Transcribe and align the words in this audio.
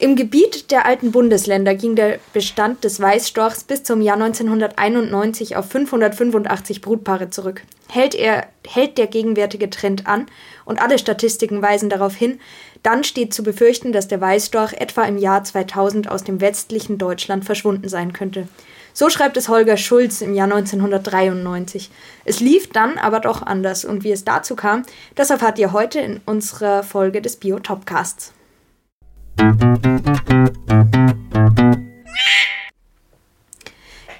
Im 0.00 0.14
Gebiet 0.14 0.70
der 0.70 0.86
alten 0.86 1.10
Bundesländer 1.10 1.74
ging 1.74 1.96
der 1.96 2.20
Bestand 2.32 2.84
des 2.84 3.00
Weißstorchs 3.00 3.64
bis 3.64 3.82
zum 3.82 4.00
Jahr 4.00 4.14
1991 4.14 5.56
auf 5.56 5.68
585 5.70 6.82
Brutpaare 6.82 7.30
zurück. 7.30 7.62
Hält, 7.88 8.14
er, 8.14 8.46
hält 8.64 8.96
der 8.96 9.08
gegenwärtige 9.08 9.70
Trend 9.70 10.06
an 10.06 10.26
und 10.64 10.80
alle 10.80 11.00
Statistiken 11.00 11.62
weisen 11.62 11.90
darauf 11.90 12.14
hin, 12.14 12.38
dann 12.84 13.02
steht 13.02 13.34
zu 13.34 13.42
befürchten, 13.42 13.90
dass 13.90 14.06
der 14.06 14.20
Weißstorch 14.20 14.74
etwa 14.74 15.02
im 15.02 15.18
Jahr 15.18 15.42
2000 15.42 16.08
aus 16.08 16.22
dem 16.22 16.40
westlichen 16.40 16.98
Deutschland 16.98 17.44
verschwunden 17.44 17.88
sein 17.88 18.12
könnte. 18.12 18.46
So 18.92 19.10
schreibt 19.10 19.36
es 19.36 19.48
Holger 19.48 19.76
Schulz 19.76 20.20
im 20.20 20.32
Jahr 20.32 20.46
1993. 20.46 21.90
Es 22.24 22.38
lief 22.38 22.68
dann 22.70 22.98
aber 22.98 23.18
doch 23.18 23.42
anders 23.42 23.84
und 23.84 24.04
wie 24.04 24.12
es 24.12 24.22
dazu 24.22 24.54
kam, 24.54 24.84
das 25.16 25.30
erfahrt 25.30 25.58
ihr 25.58 25.72
heute 25.72 25.98
in 25.98 26.20
unserer 26.24 26.84
Folge 26.84 27.20
des 27.20 27.34
Bio-Topcasts. 27.34 28.32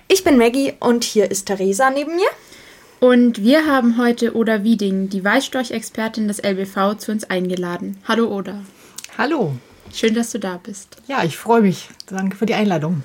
Ich 0.07 0.23
bin 0.23 0.39
Maggie 0.39 0.75
und 0.79 1.03
hier 1.03 1.29
ist 1.31 1.47
Theresa 1.47 1.91
neben 1.91 2.15
mir. 2.15 2.29
Und 3.01 3.43
wir 3.43 3.67
haben 3.67 3.99
heute 3.99 4.37
Oda 4.37 4.63
Wieding, 4.63 5.09
die 5.09 5.25
Weißstorch-Expertin 5.25 6.29
des 6.29 6.39
LBV, 6.39 6.99
zu 6.99 7.11
uns 7.11 7.29
eingeladen. 7.29 7.99
Hallo 8.07 8.29
Oda. 8.33 8.61
Hallo. 9.17 9.57
Schön, 9.93 10.15
dass 10.15 10.31
du 10.31 10.39
da 10.39 10.61
bist. 10.63 10.99
Ja, 11.09 11.25
ich 11.25 11.37
freue 11.37 11.63
mich. 11.63 11.89
Danke 12.07 12.37
für 12.37 12.47
die 12.47 12.55
Einladung. 12.55 13.03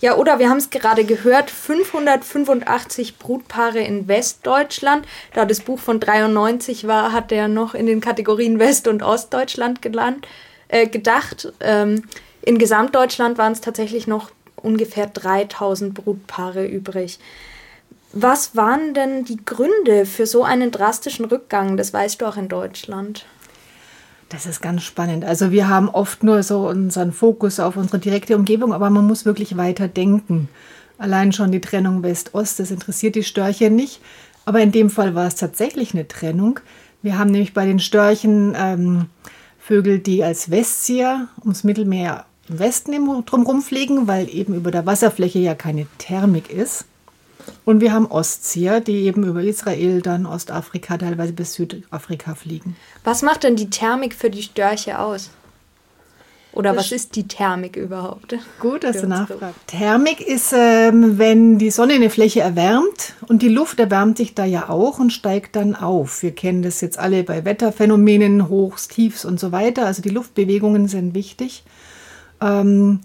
Ja, 0.00 0.16
oder 0.16 0.38
wir 0.38 0.50
haben 0.50 0.58
es 0.58 0.68
gerade 0.68 1.04
gehört, 1.04 1.50
585 1.50 3.18
Brutpaare 3.18 3.80
in 3.80 4.06
Westdeutschland. 4.06 5.06
Da 5.32 5.46
das 5.46 5.60
Buch 5.60 5.78
von 5.78 5.98
93 5.98 6.86
war, 6.86 7.12
hat 7.12 7.32
er 7.32 7.48
noch 7.48 7.74
in 7.74 7.86
den 7.86 8.02
Kategorien 8.02 8.58
West- 8.58 8.86
und 8.86 9.02
Ostdeutschland 9.02 9.80
gelandet, 9.80 10.26
äh, 10.74 10.88
gedacht. 10.88 11.52
Ähm, 11.60 12.02
in 12.42 12.58
Gesamtdeutschland 12.58 13.38
waren 13.38 13.52
es 13.52 13.60
tatsächlich 13.60 14.08
noch 14.08 14.32
ungefähr 14.56 15.06
3000 15.06 15.94
Brutpaare 15.94 16.66
übrig. 16.66 17.20
Was 18.12 18.56
waren 18.56 18.92
denn 18.92 19.24
die 19.24 19.38
Gründe 19.44 20.04
für 20.04 20.26
so 20.26 20.42
einen 20.42 20.72
drastischen 20.72 21.26
Rückgang 21.26 21.76
des 21.76 21.92
Weißstorch 21.92 22.36
in 22.36 22.48
Deutschland? 22.48 23.24
Das 24.30 24.46
ist 24.46 24.60
ganz 24.62 24.82
spannend. 24.82 25.24
Also 25.24 25.52
wir 25.52 25.68
haben 25.68 25.88
oft 25.88 26.24
nur 26.24 26.42
so 26.42 26.68
unseren 26.68 27.12
Fokus 27.12 27.60
auf 27.60 27.76
unsere 27.76 28.00
direkte 28.00 28.34
Umgebung, 28.34 28.72
aber 28.72 28.90
man 28.90 29.06
muss 29.06 29.24
wirklich 29.24 29.56
weiter 29.56 29.86
denken. 29.86 30.48
Allein 30.98 31.32
schon 31.32 31.52
die 31.52 31.60
Trennung 31.60 32.02
West-Ost, 32.02 32.58
das 32.58 32.72
interessiert 32.72 33.14
die 33.14 33.22
Störche 33.22 33.70
nicht. 33.70 34.00
Aber 34.44 34.60
in 34.60 34.72
dem 34.72 34.90
Fall 34.90 35.14
war 35.14 35.28
es 35.28 35.36
tatsächlich 35.36 35.94
eine 35.94 36.08
Trennung. 36.08 36.58
Wir 37.02 37.16
haben 37.16 37.30
nämlich 37.30 37.54
bei 37.54 37.64
den 37.64 37.78
Störchen 37.78 38.56
ähm, 38.58 39.06
Vögel, 39.66 39.98
die 39.98 40.22
als 40.22 40.50
Westzieher 40.50 41.28
ums 41.40 41.64
Mittelmeer 41.64 42.26
im 42.50 42.58
Westen 42.58 42.92
drumherum 43.24 43.62
fliegen, 43.62 44.06
weil 44.06 44.28
eben 44.28 44.54
über 44.54 44.70
der 44.70 44.84
Wasserfläche 44.84 45.38
ja 45.38 45.54
keine 45.54 45.86
Thermik 45.96 46.50
ist. 46.50 46.84
Und 47.64 47.80
wir 47.80 47.90
haben 47.92 48.06
Ostzieher, 48.06 48.80
die 48.80 49.04
eben 49.04 49.24
über 49.24 49.42
Israel, 49.42 50.02
dann 50.02 50.26
Ostafrika, 50.26 50.98
teilweise 50.98 51.32
bis 51.32 51.54
Südafrika 51.54 52.34
fliegen. 52.34 52.76
Was 53.04 53.22
macht 53.22 53.44
denn 53.44 53.56
die 53.56 53.70
Thermik 53.70 54.14
für 54.14 54.28
die 54.28 54.42
Störche 54.42 54.98
aus? 54.98 55.30
Oder 56.54 56.72
das 56.72 56.86
was 56.86 56.92
ist 56.92 57.16
die 57.16 57.26
Thermik 57.26 57.76
überhaupt? 57.76 58.36
Gut, 58.60 58.84
dass 58.84 59.00
du 59.00 59.08
nachfragst. 59.08 59.66
Thermik 59.66 60.20
ist, 60.20 60.52
ähm, 60.56 61.18
wenn 61.18 61.58
die 61.58 61.70
Sonne 61.70 61.94
eine 61.94 62.10
Fläche 62.10 62.40
erwärmt 62.40 63.14
und 63.26 63.42
die 63.42 63.48
Luft 63.48 63.80
erwärmt 63.80 64.18
sich 64.18 64.34
da 64.34 64.44
ja 64.44 64.68
auch 64.68 64.98
und 65.00 65.12
steigt 65.12 65.56
dann 65.56 65.74
auf. 65.74 66.22
Wir 66.22 66.32
kennen 66.32 66.62
das 66.62 66.80
jetzt 66.80 66.98
alle 66.98 67.24
bei 67.24 67.44
Wetterphänomenen, 67.44 68.48
Hochs, 68.48 68.86
Tiefs 68.86 69.24
und 69.24 69.40
so 69.40 69.50
weiter. 69.50 69.86
Also 69.86 70.00
die 70.00 70.10
Luftbewegungen 70.10 70.86
sind 70.86 71.14
wichtig. 71.14 71.64
Ähm, 72.40 73.00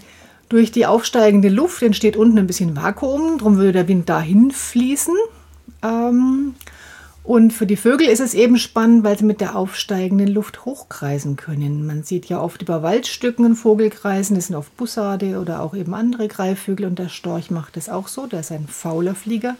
durch 0.47 0.72
die 0.72 0.86
aufsteigende 0.86 1.50
Luft 1.50 1.81
entsteht 1.81 2.17
unten 2.17 2.38
ein 2.38 2.47
bisschen 2.47 2.75
Vakuum, 2.75 3.39
darum 3.39 3.58
würde 3.58 3.73
der 3.73 3.88
Wind 3.88 4.09
dahin 4.09 4.52
fließen. 4.52 5.16
Ähm, 5.84 6.56
und 7.24 7.53
für 7.53 7.66
die 7.66 7.75
Vögel 7.75 8.07
ist 8.07 8.22
es 8.22 8.34
eben 8.34 8.57
spannend, 8.57 9.03
weil 9.03 9.18
sie 9.18 9.25
mit 9.25 9.41
der 9.41 9.56
aufsteigenden 9.56 10.28
Luft 10.28 10.66
hochkreisen 10.66 11.35
können. 11.35 11.85
Man 11.85 12.03
sieht 12.03 12.25
ja 12.25 12.41
oft 12.41 12.62
über 12.62 12.81
Waldstücken 12.81 13.46
einen 13.46 13.56
Vogel 13.56 13.90
kreisen, 13.90 14.35
das 14.35 14.47
sind 14.47 14.56
oft 14.56 14.75
Bussarde 14.78 15.40
oder 15.40 15.62
auch 15.62 15.75
eben 15.75 15.94
andere 15.94 16.28
Greifvögel 16.28 16.85
und 16.85 16.97
der 16.97 17.09
Storch 17.09 17.52
macht 17.52 17.78
das 17.78 17.90
auch 17.90 18.08
so, 18.08 18.25
der 18.25 18.40
ist 18.40 18.52
ein 18.52 18.68
fauler 18.68 19.16
Flieger. 19.16 19.56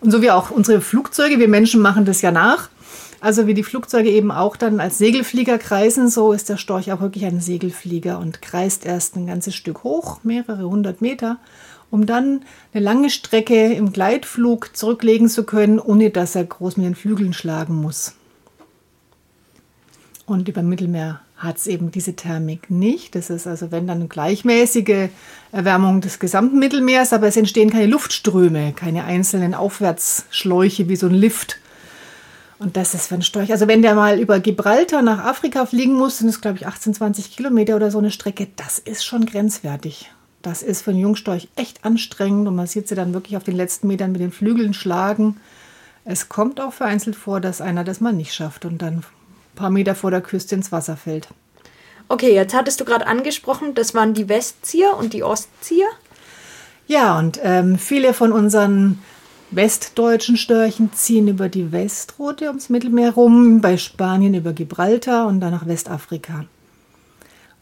Und 0.00 0.10
so 0.10 0.20
wie 0.20 0.30
auch 0.30 0.50
unsere 0.50 0.80
Flugzeuge, 0.82 1.38
wir 1.38 1.48
Menschen 1.48 1.80
machen 1.80 2.04
das 2.04 2.20
ja 2.20 2.30
nach. 2.30 2.68
Also 3.20 3.46
wie 3.46 3.54
die 3.54 3.62
Flugzeuge 3.62 4.10
eben 4.10 4.30
auch 4.30 4.54
dann 4.54 4.80
als 4.80 4.98
Segelflieger 4.98 5.56
kreisen, 5.56 6.10
so 6.10 6.34
ist 6.34 6.50
der 6.50 6.58
Storch 6.58 6.92
auch 6.92 7.00
wirklich 7.00 7.24
ein 7.24 7.40
Segelflieger 7.40 8.18
und 8.18 8.42
kreist 8.42 8.84
erst 8.84 9.16
ein 9.16 9.26
ganzes 9.26 9.54
Stück 9.54 9.82
hoch, 9.82 10.20
mehrere 10.24 10.68
hundert 10.68 11.00
Meter, 11.00 11.38
um 11.94 12.06
dann 12.06 12.40
eine 12.72 12.82
lange 12.82 13.08
Strecke 13.08 13.72
im 13.72 13.92
Gleitflug 13.92 14.76
zurücklegen 14.76 15.28
zu 15.28 15.44
können, 15.44 15.78
ohne 15.78 16.10
dass 16.10 16.34
er 16.34 16.42
groß 16.42 16.76
mit 16.76 16.86
den 16.86 16.96
Flügeln 16.96 17.32
schlagen 17.32 17.76
muss. 17.76 18.14
Und 20.26 20.48
über 20.48 20.64
Mittelmeer 20.64 21.20
hat 21.36 21.58
es 21.58 21.68
eben 21.68 21.92
diese 21.92 22.16
Thermik 22.16 22.68
nicht. 22.68 23.14
Das 23.14 23.30
ist 23.30 23.46
also, 23.46 23.70
wenn 23.70 23.86
dann 23.86 23.98
eine 23.98 24.08
gleichmäßige 24.08 25.10
Erwärmung 25.52 26.00
des 26.00 26.18
gesamten 26.18 26.58
Mittelmeers, 26.58 27.12
aber 27.12 27.28
es 27.28 27.36
entstehen 27.36 27.70
keine 27.70 27.86
Luftströme, 27.86 28.72
keine 28.72 29.04
einzelnen 29.04 29.54
Aufwärtsschläuche 29.54 30.88
wie 30.88 30.96
so 30.96 31.06
ein 31.06 31.14
Lift, 31.14 31.60
und 32.58 32.76
das 32.76 32.94
ist 32.94 33.08
für 33.08 33.14
einen 33.14 33.22
Storch. 33.22 33.52
Also 33.52 33.68
wenn 33.68 33.82
der 33.82 33.94
mal 33.94 34.18
über 34.18 34.40
Gibraltar 34.40 35.02
nach 35.02 35.24
Afrika 35.24 35.66
fliegen 35.66 35.94
muss, 35.94 36.18
sind 36.18 36.28
es, 36.28 36.40
glaube 36.40 36.56
ich, 36.56 36.66
18, 36.66 36.94
20 36.94 37.36
Kilometer 37.36 37.76
oder 37.76 37.90
so 37.90 37.98
eine 37.98 38.10
Strecke. 38.10 38.48
Das 38.56 38.78
ist 38.78 39.04
schon 39.04 39.26
grenzwertig. 39.26 40.10
Das 40.44 40.62
ist 40.62 40.82
für 40.82 40.90
einen 40.90 41.00
Jungstorch 41.00 41.48
echt 41.56 41.86
anstrengend 41.86 42.46
und 42.46 42.54
man 42.54 42.66
sieht 42.66 42.86
sie 42.86 42.94
dann 42.94 43.14
wirklich 43.14 43.38
auf 43.38 43.44
den 43.44 43.56
letzten 43.56 43.88
Metern 43.88 44.12
mit 44.12 44.20
den 44.20 44.30
Flügeln 44.30 44.74
schlagen. 44.74 45.40
Es 46.04 46.28
kommt 46.28 46.60
auch 46.60 46.74
vereinzelt 46.74 47.16
vor, 47.16 47.40
dass 47.40 47.62
einer 47.62 47.82
das 47.82 48.02
mal 48.02 48.12
nicht 48.12 48.34
schafft 48.34 48.66
und 48.66 48.82
dann 48.82 48.96
ein 48.96 49.04
paar 49.56 49.70
Meter 49.70 49.94
vor 49.94 50.10
der 50.10 50.20
Küste 50.20 50.54
ins 50.54 50.70
Wasser 50.70 50.98
fällt. 50.98 51.28
Okay, 52.08 52.34
jetzt 52.34 52.52
hattest 52.52 52.78
du 52.78 52.84
gerade 52.84 53.06
angesprochen, 53.06 53.74
das 53.74 53.94
waren 53.94 54.12
die 54.12 54.28
Westzieher 54.28 54.94
und 54.98 55.14
die 55.14 55.22
Ostzieher. 55.22 55.88
Ja, 56.86 57.18
und 57.18 57.40
ähm, 57.42 57.78
viele 57.78 58.12
von 58.12 58.30
unseren 58.30 58.98
westdeutschen 59.50 60.36
Störchen 60.36 60.92
ziehen 60.92 61.26
über 61.26 61.48
die 61.48 61.72
Westroute 61.72 62.48
ums 62.48 62.68
Mittelmeer 62.68 63.12
rum, 63.14 63.62
bei 63.62 63.78
Spanien 63.78 64.34
über 64.34 64.52
Gibraltar 64.52 65.26
und 65.26 65.40
dann 65.40 65.52
nach 65.52 65.66
Westafrika. 65.66 66.44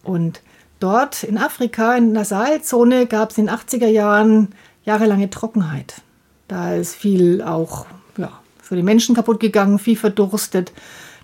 Und 0.03 0.43
dort 0.83 1.23
in 1.23 1.39
Afrika, 1.39 1.95
in 1.95 2.15
der 2.15 2.25
Saalzone, 2.25 3.07
gab 3.07 3.31
es 3.31 3.39
in 3.39 3.47
den 3.47 3.55
80er 3.55 3.87
Jahren 3.87 4.49
jahrelange 4.85 5.31
Trockenheit. 5.31 6.03
Da 6.49 6.75
ist 6.75 6.95
viel 6.95 7.43
auch 7.43 7.87
ja, 8.17 8.33
für 8.61 8.77
die 8.77 8.83
Menschen 8.83 9.15
kaputt 9.15 9.41
gegangen, 9.41 9.79
viel 9.79 9.97
verdurstet, 9.97 10.73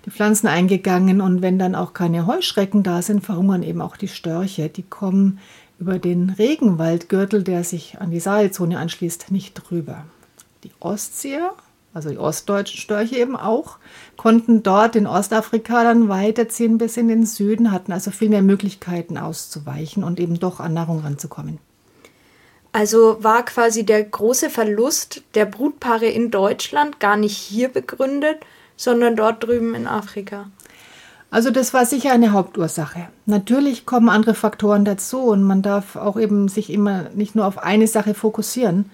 die 0.07 0.11
Pflanzen 0.11 0.47
eingegangen 0.47 1.21
und 1.21 1.43
wenn 1.43 1.59
dann 1.59 1.75
auch 1.75 1.93
keine 1.93 2.27
Heuschrecken 2.27 2.83
da 2.83 3.03
sind, 3.03 3.25
verhungern 3.25 3.63
eben 3.63 3.81
auch 3.81 3.97
die 3.97 4.09
Störche. 4.09 4.69
Die 4.69 4.85
kommen 4.85 5.39
über 5.79 5.99
den 5.99 6.31
Regenwaldgürtel, 6.31 7.43
der 7.43 7.65
sich 7.65 8.01
an 8.01 8.11
die 8.11 8.21
Saalzone 8.21 8.79
anschließt, 8.79 9.31
nicht 9.31 9.55
drüber. 9.55 10.05
Die 10.65 10.73
Ostzieher, 10.81 11.53
also 11.95 12.11
die 12.11 12.19
ostdeutschen 12.19 12.79
Störche 12.79 13.17
eben 13.17 13.37
auch, 13.37 13.79
konnten 14.17 14.63
dort 14.63 14.97
in 14.97 15.07
Ostafrika 15.07 15.85
dann 15.85 16.09
weiterziehen 16.09 16.79
bis 16.79 16.97
in 16.97 17.09
den 17.09 17.27
Süden, 17.27 17.73
hatten 17.73 17.93
also 17.93 18.11
viel 18.11 18.29
mehr 18.29 18.43
Möglichkeiten 18.43 19.19
auszuweichen 19.19 20.05
und 20.05 20.21
eben 20.21 20.39
doch 20.39 20.61
an 20.61 20.75
Nahrung 20.75 21.01
ranzukommen. 21.01 21.59
Also 22.73 23.17
war 23.25 23.45
quasi 23.45 23.85
der 23.85 24.05
große 24.05 24.51
Verlust 24.51 25.23
der 25.35 25.47
Brutpaare 25.47 26.07
in 26.07 26.31
Deutschland 26.31 27.01
gar 27.01 27.17
nicht 27.17 27.37
hier 27.37 27.69
begründet, 27.69 28.39
sondern 28.77 29.17
dort 29.17 29.43
drüben 29.43 29.75
in 29.75 29.87
Afrika. 29.87 30.47
Also 31.31 31.51
das 31.51 31.75
war 31.75 31.85
sicher 31.85 32.13
eine 32.13 32.33
Hauptursache. 32.33 33.09
Natürlich 33.27 33.85
kommen 33.85 34.09
andere 34.09 34.35
Faktoren 34.35 34.85
dazu 34.85 35.21
und 35.21 35.43
man 35.43 35.61
darf 35.61 35.97
auch 35.97 36.19
eben 36.19 36.49
sich 36.49 36.71
immer 36.71 37.11
nicht 37.15 37.35
nur 37.35 37.47
auf 37.47 37.59
eine 37.59 37.87
Sache 37.87 38.15
fokussieren. 38.15 38.91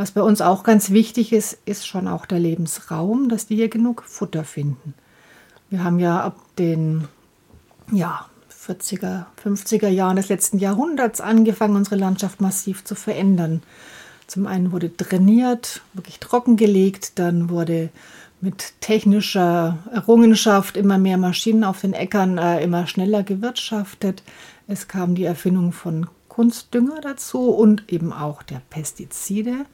Was 0.00 0.12
bei 0.12 0.22
uns 0.22 0.40
auch 0.40 0.62
ganz 0.62 0.92
wichtig 0.92 1.30
ist, 1.30 1.58
ist 1.66 1.86
schon 1.86 2.08
auch 2.08 2.24
der 2.24 2.38
Lebensraum, 2.38 3.28
dass 3.28 3.48
die 3.48 3.56
hier 3.56 3.68
genug 3.68 4.02
Futter 4.02 4.44
finden. 4.44 4.94
Wir 5.68 5.84
haben 5.84 5.98
ja 5.98 6.22
ab 6.22 6.38
den 6.58 7.06
ja, 7.92 8.24
40er, 8.50 9.26
50er 9.44 9.88
Jahren 9.88 10.16
des 10.16 10.30
letzten 10.30 10.58
Jahrhunderts 10.58 11.20
angefangen, 11.20 11.76
unsere 11.76 11.96
Landschaft 11.96 12.40
massiv 12.40 12.82
zu 12.82 12.94
verändern. 12.94 13.62
Zum 14.26 14.46
einen 14.46 14.72
wurde 14.72 14.96
trainiert, 14.96 15.82
wirklich 15.92 16.18
trockengelegt, 16.18 17.18
dann 17.18 17.50
wurde 17.50 17.90
mit 18.40 18.80
technischer 18.80 19.76
Errungenschaft 19.92 20.78
immer 20.78 20.96
mehr 20.96 21.18
Maschinen 21.18 21.62
auf 21.62 21.82
den 21.82 21.92
Äckern 21.92 22.38
äh, 22.38 22.64
immer 22.64 22.86
schneller 22.86 23.22
gewirtschaftet. 23.22 24.22
Es 24.66 24.88
kam 24.88 25.14
die 25.14 25.24
Erfindung 25.24 25.72
von 25.72 26.06
Kunstdünger 26.30 27.02
dazu 27.02 27.50
und 27.50 27.92
eben 27.92 28.14
auch 28.14 28.42
der 28.42 28.62
Pestizide. 28.70 29.66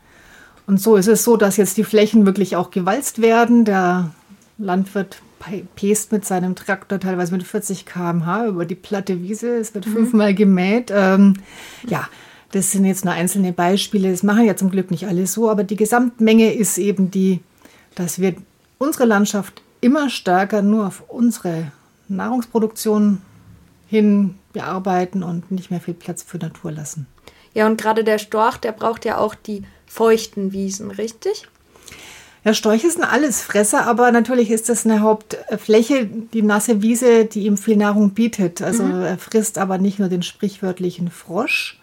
Und 0.67 0.81
so 0.81 0.97
ist 0.97 1.07
es 1.07 1.25
so, 1.25 1.37
dass 1.37 1.57
jetzt 1.57 1.77
die 1.77 1.85
Flächen 1.85 2.27
wirklich 2.27 2.57
auch 2.57 2.71
gewalzt 2.71 3.23
werden. 3.23 3.65
Der 3.65 4.11
Landwirt 4.59 5.23
pest 5.77 6.13
mit 6.13 6.25
seinem 6.25 6.57
Traktor 6.57 6.99
teilweise 6.99 7.33
mit 7.33 7.45
40 7.45 7.87
km/h 7.87 8.47
über 8.49 8.65
die 8.65 8.75
platte 8.75 9.23
Wiese. 9.23 9.57
Es 9.57 9.75
wird 9.75 9.87
mhm. 9.87 9.93
fünfmal 9.93 10.35
gemäht. 10.35 10.91
Ähm, 10.93 11.35
ja, 11.87 12.09
das 12.53 12.73
sind 12.73 12.85
jetzt 12.85 13.05
nur 13.05 13.15
einzelne 13.15 13.53
Beispiele. 13.53 14.11
Das 14.11 14.23
machen 14.23 14.45
ja 14.45 14.57
zum 14.57 14.71
Glück 14.71 14.91
nicht 14.91 15.07
alle 15.07 15.27
so, 15.27 15.51
aber 15.51 15.63
die 15.63 15.77
Gesamtmenge 15.77 16.53
ist 16.53 16.79
eben 16.79 17.11
die, 17.11 17.41
dass 17.95 18.21
wir 18.21 18.35
unsere 18.79 19.05
Landschaft 19.05 19.63
immer 19.81 20.11
stärker 20.11 20.63
nur 20.63 20.87
auf 20.87 21.05
unsere 21.09 21.71
Nahrungsproduktion 22.09 23.23
hin 23.87 24.37
bearbeiten 24.53 25.23
und 25.23 25.51
nicht 25.51 25.71
mehr 25.71 25.81
viel 25.81 25.95
Platz 25.95 26.23
für 26.23 26.39
Natur 26.39 26.73
lassen. 26.73 27.07
Ja, 27.55 27.67
und 27.67 27.81
gerade 27.81 28.05
der 28.05 28.19
Storch, 28.19 28.57
der 28.57 28.73
braucht 28.73 29.05
ja 29.05 29.19
auch 29.19 29.35
die 29.35 29.63
feuchten 29.87 30.53
Wiesen, 30.53 30.91
richtig? 30.91 31.49
Ja, 32.45 32.55
Storche 32.55 32.89
sind 32.89 33.03
Allesfresser, 33.03 33.87
aber 33.87 34.13
natürlich 34.13 34.53
ist 34.53 34.69
das 34.69 34.85
eine 34.85 35.01
Hauptfläche, 35.01 36.07
die 36.07 36.43
nasse 36.43 36.81
Wiese, 36.81 37.25
die 37.25 37.47
ihm 37.47 37.57
viel 37.57 37.77
Nahrung 37.77 38.11
bietet. 38.11 38.63
Also 38.63 38.85
mhm. 38.85 39.03
er 39.03 39.19
frisst 39.19 39.59
aber 39.59 39.79
nicht 39.79 39.99
nur 39.99 40.09
den 40.09 40.23
sprichwörtlichen 40.23 41.11
Frosch. 41.11 41.81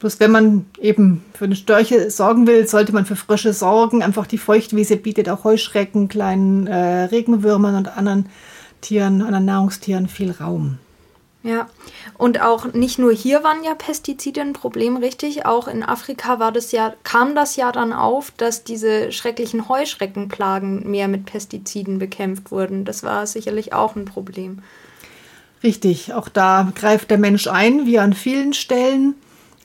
Bloß 0.00 0.18
wenn 0.18 0.32
man 0.32 0.66
eben 0.80 1.24
für 1.34 1.44
eine 1.44 1.54
Störche 1.54 2.10
sorgen 2.10 2.48
will, 2.48 2.66
sollte 2.66 2.92
man 2.92 3.06
für 3.06 3.14
Frösche 3.14 3.52
sorgen. 3.52 4.02
Einfach 4.02 4.26
die 4.26 4.38
Feuchtwiese 4.38 4.96
bietet 4.96 5.28
auch 5.28 5.44
Heuschrecken, 5.44 6.08
kleinen 6.08 6.66
äh, 6.66 7.04
Regenwürmern 7.04 7.76
und 7.76 7.96
anderen 7.96 8.26
Tieren, 8.80 9.22
anderen 9.22 9.44
Nahrungstieren 9.44 10.08
viel 10.08 10.32
Raum. 10.32 10.78
Ja, 11.44 11.68
und 12.18 12.40
auch 12.40 12.72
nicht 12.72 13.00
nur 13.00 13.12
hier 13.12 13.42
waren 13.42 13.64
ja 13.64 13.74
Pestizide 13.74 14.42
ein 14.42 14.52
Problem, 14.52 14.96
richtig? 14.96 15.44
Auch 15.44 15.66
in 15.66 15.82
Afrika 15.82 16.38
war 16.38 16.52
das 16.52 16.70
ja, 16.70 16.94
kam 17.02 17.34
das 17.34 17.56
ja 17.56 17.72
dann 17.72 17.92
auf, 17.92 18.30
dass 18.36 18.62
diese 18.62 19.10
schrecklichen 19.10 19.68
Heuschreckenplagen 19.68 20.88
mehr 20.88 21.08
mit 21.08 21.26
Pestiziden 21.26 21.98
bekämpft 21.98 22.52
wurden. 22.52 22.84
Das 22.84 23.02
war 23.02 23.26
sicherlich 23.26 23.72
auch 23.72 23.96
ein 23.96 24.04
Problem. 24.04 24.62
Richtig, 25.64 26.14
auch 26.14 26.28
da 26.28 26.70
greift 26.76 27.10
der 27.10 27.18
Mensch 27.18 27.48
ein, 27.48 27.86
wie 27.86 27.98
an 27.98 28.12
vielen 28.12 28.52
Stellen, 28.52 29.16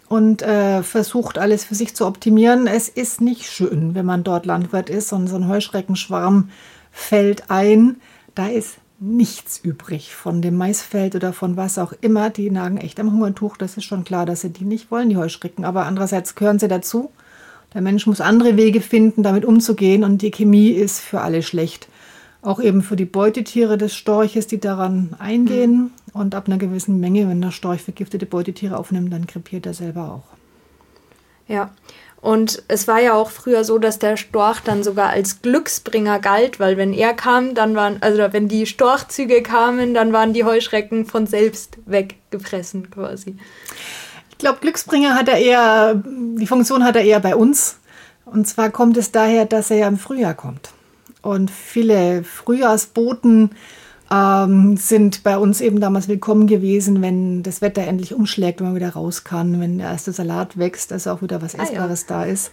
und 0.10 0.42
äh, 0.42 0.84
versucht 0.84 1.38
alles 1.38 1.66
für 1.66 1.76
sich 1.76 1.96
zu 1.96 2.06
optimieren. 2.06 2.68
Es 2.68 2.90
ist 2.90 3.22
nicht 3.22 3.46
schön, 3.46 3.94
wenn 3.94 4.06
man 4.06 4.24
dort 4.24 4.46
Landwirt 4.46 4.90
ist 4.90 5.12
und 5.12 5.28
so 5.28 5.36
ein 5.36 5.48
Heuschreckenschwarm 5.48 6.50
fällt 6.92 7.50
ein. 7.50 7.98
Da 8.36 8.48
ist 8.48 8.78
nichts 9.00 9.60
übrig 9.64 10.16
von 10.16 10.42
dem 10.42 10.56
Maisfeld 10.56 11.16
oder 11.16 11.34
von 11.34 11.58
was 11.58 11.78
auch 11.78 11.94
immer. 12.02 12.30
Die 12.30 12.50
nagen 12.50 12.78
echt 12.78 13.00
am 13.00 13.12
Hungertuch. 13.12 13.58
Das 13.58 13.78
ist 13.78 13.86
schon 13.86 14.04
klar, 14.04 14.26
dass 14.26 14.42
sie 14.42 14.50
die 14.50 14.66
nicht 14.66 14.92
wollen, 14.92 15.10
die 15.10 15.18
Heuschrecken. 15.18 15.66
Aber 15.66 15.86
andererseits 15.86 16.36
gehören 16.36 16.60
sie 16.60 16.68
dazu. 16.68 17.12
Der 17.74 17.82
Mensch 17.82 18.08
muss 18.08 18.22
andere 18.22 18.58
Wege 18.58 18.82
finden, 18.82 19.24
damit 19.24 19.46
umzugehen. 19.46 20.04
Und 20.04 20.22
die 20.22 20.32
Chemie 20.32 20.70
ist 20.70 21.00
für 21.00 21.22
alle 21.22 21.44
schlecht. 21.44 21.88
Auch 22.42 22.60
eben 22.60 22.82
für 22.82 22.96
die 22.96 23.06
Beutetiere 23.06 23.78
des 23.78 23.96
Storches, 23.96 24.48
die 24.48 24.60
daran 24.60 25.16
eingehen. 25.20 25.72
Mhm. 25.74 25.92
Und 26.14 26.34
ab 26.34 26.48
einer 26.48 26.58
gewissen 26.58 27.00
Menge, 27.00 27.28
wenn 27.28 27.42
der 27.42 27.52
Storch 27.52 27.82
vergiftete 27.82 28.26
Beutetiere 28.26 28.78
aufnimmt, 28.78 29.14
dann 29.14 29.28
krepiert 29.28 29.66
er 29.66 29.74
selber 29.74 30.12
auch. 30.12 30.38
Ja, 31.48 31.72
und 32.22 32.64
es 32.68 32.88
war 32.88 33.00
ja 33.00 33.14
auch 33.14 33.30
früher 33.30 33.64
so, 33.64 33.78
dass 33.78 34.00
der 34.00 34.18
Storch 34.18 34.60
dann 34.62 34.84
sogar 34.84 35.10
als 35.10 35.42
Glücksbringer 35.42 36.20
galt, 36.20 36.60
weil 36.60 36.76
wenn 36.76 36.94
er 36.94 37.14
kam, 37.14 37.54
dann 37.54 37.76
waren, 37.76 37.98
also 38.02 38.22
wenn 38.32 38.48
die 38.48 38.66
Storchzüge 38.66 39.44
kamen, 39.44 39.94
dann 39.94 40.12
waren 40.14 40.34
die 40.34 40.44
Heuschrecken 40.44 41.06
von 41.06 41.28
selbst 41.28 41.78
weggefressen 41.86 42.90
quasi. 42.90 43.38
Ich 44.32 44.38
glaube, 44.40 44.60
Glücksbringer 44.62 45.16
hat 45.16 45.30
er 45.30 45.38
eher, 45.38 46.04
die 46.06 46.48
Funktion 46.48 46.84
hat 46.84 46.96
er 46.96 47.04
eher 47.04 47.20
bei 47.20 47.36
uns. 47.36 47.78
Und 48.26 48.48
zwar 48.48 48.72
kommt 48.72 48.98
es 48.98 49.12
daher, 49.12 49.46
dass 49.46 49.72
er 49.72 49.78
ja 49.78 49.88
im 49.88 49.98
Frühjahr 49.98 50.34
kommt. 50.34 50.72
Und 51.22 51.50
viele 51.50 52.24
Frühjahrsboten 52.24 53.52
ähm, 54.12 54.78
sind 54.78 55.24
bei 55.24 55.38
uns 55.38 55.62
eben 55.62 55.80
damals 55.80 56.08
willkommen 56.08 56.48
gewesen, 56.48 57.02
wenn 57.02 57.44
das 57.44 57.62
Wetter 57.62 57.82
endlich 57.84 58.14
umschlägt, 58.14 58.60
wenn 58.60 58.68
man 58.68 58.76
wieder 58.76 58.92
raus 58.92 59.24
kann, 59.24 59.60
wenn 59.60 59.78
der 59.78 59.90
erste 59.90 60.12
Salat 60.12 60.58
wächst, 60.58 60.94
also 60.94 61.12
auch 61.12 61.22
wieder 61.22 61.42
was 61.42 61.54
Essbares 61.54 62.06
ah, 62.08 62.14
ja. 62.14 62.20
da 62.20 62.26
ist. 62.26 62.52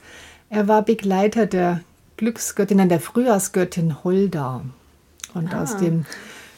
Er 0.50 0.68
war 0.68 0.82
Begleiter 0.82 1.46
der 1.46 1.80
Glücksgöttin, 2.16 2.88
der 2.88 3.00
Frühjahrsgöttin 3.00 4.04
Holda. 4.04 4.62
Und 5.34 5.54
ah. 5.54 5.62
aus 5.62 5.76
dem 5.76 6.06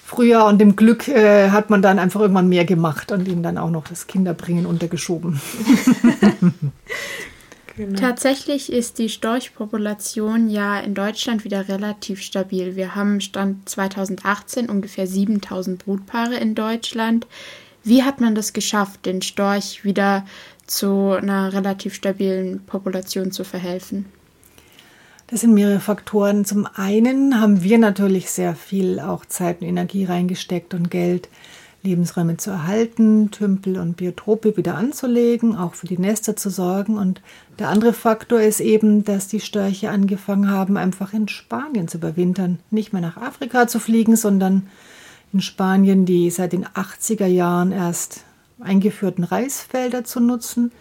Frühjahr 0.04 0.46
und 0.46 0.58
dem 0.60 0.76
Glück 0.76 1.08
äh, 1.08 1.50
hat 1.50 1.70
man 1.70 1.82
dann 1.82 1.98
einfach 1.98 2.20
irgendwann 2.20 2.48
mehr 2.48 2.64
gemacht 2.64 3.10
und 3.12 3.26
ihm 3.26 3.42
dann 3.42 3.58
auch 3.58 3.70
noch 3.70 3.88
das 3.88 4.06
Kinderbringen 4.06 4.66
untergeschoben. 4.66 5.40
Genau. 7.76 8.00
Tatsächlich 8.00 8.72
ist 8.72 8.98
die 8.98 9.10
Storchpopulation 9.10 10.48
ja 10.48 10.80
in 10.80 10.94
Deutschland 10.94 11.44
wieder 11.44 11.68
relativ 11.68 12.22
stabil. 12.22 12.74
Wir 12.74 12.94
haben 12.94 13.20
Stand 13.20 13.68
2018 13.68 14.70
ungefähr 14.70 15.06
7000 15.06 15.84
Brutpaare 15.84 16.36
in 16.36 16.54
Deutschland. 16.54 17.26
Wie 17.84 18.02
hat 18.02 18.20
man 18.20 18.34
das 18.34 18.54
geschafft, 18.54 19.04
den 19.04 19.20
Storch 19.20 19.84
wieder 19.84 20.24
zu 20.66 21.10
einer 21.10 21.52
relativ 21.52 21.94
stabilen 21.94 22.64
Population 22.64 23.30
zu 23.30 23.44
verhelfen? 23.44 24.06
Das 25.26 25.42
sind 25.42 25.52
mehrere 25.52 25.80
Faktoren. 25.80 26.44
Zum 26.44 26.66
einen 26.76 27.40
haben 27.40 27.62
wir 27.62 27.78
natürlich 27.78 28.30
sehr 28.30 28.54
viel 28.54 29.00
auch 29.00 29.26
Zeit 29.26 29.60
und 29.60 29.66
Energie 29.66 30.04
reingesteckt 30.04 30.72
und 30.72 30.90
Geld 30.90 31.28
Lebensräume 31.86 32.36
zu 32.36 32.50
erhalten, 32.50 33.30
Tümpel 33.30 33.78
und 33.78 33.96
Biotope 33.96 34.56
wieder 34.56 34.74
anzulegen, 34.74 35.56
auch 35.56 35.74
für 35.74 35.86
die 35.86 35.98
Nester 35.98 36.36
zu 36.36 36.50
sorgen. 36.50 36.98
Und 36.98 37.22
der 37.58 37.68
andere 37.68 37.92
Faktor 37.92 38.40
ist 38.40 38.60
eben, 38.60 39.04
dass 39.04 39.28
die 39.28 39.40
Störche 39.40 39.90
angefangen 39.90 40.50
haben, 40.50 40.76
einfach 40.76 41.12
in 41.12 41.28
Spanien 41.28 41.88
zu 41.88 41.98
überwintern. 41.98 42.58
Nicht 42.70 42.92
mehr 42.92 43.02
nach 43.02 43.16
Afrika 43.16 43.66
zu 43.66 43.78
fliegen, 43.78 44.16
sondern 44.16 44.68
in 45.32 45.40
Spanien 45.40 46.04
die 46.04 46.30
seit 46.30 46.52
den 46.52 46.66
80er 46.66 47.26
Jahren 47.26 47.72
erst 47.72 48.24
eingeführten 48.60 49.24
Reisfelder 49.24 50.04
zu 50.04 50.20
nutzen, 50.20 50.72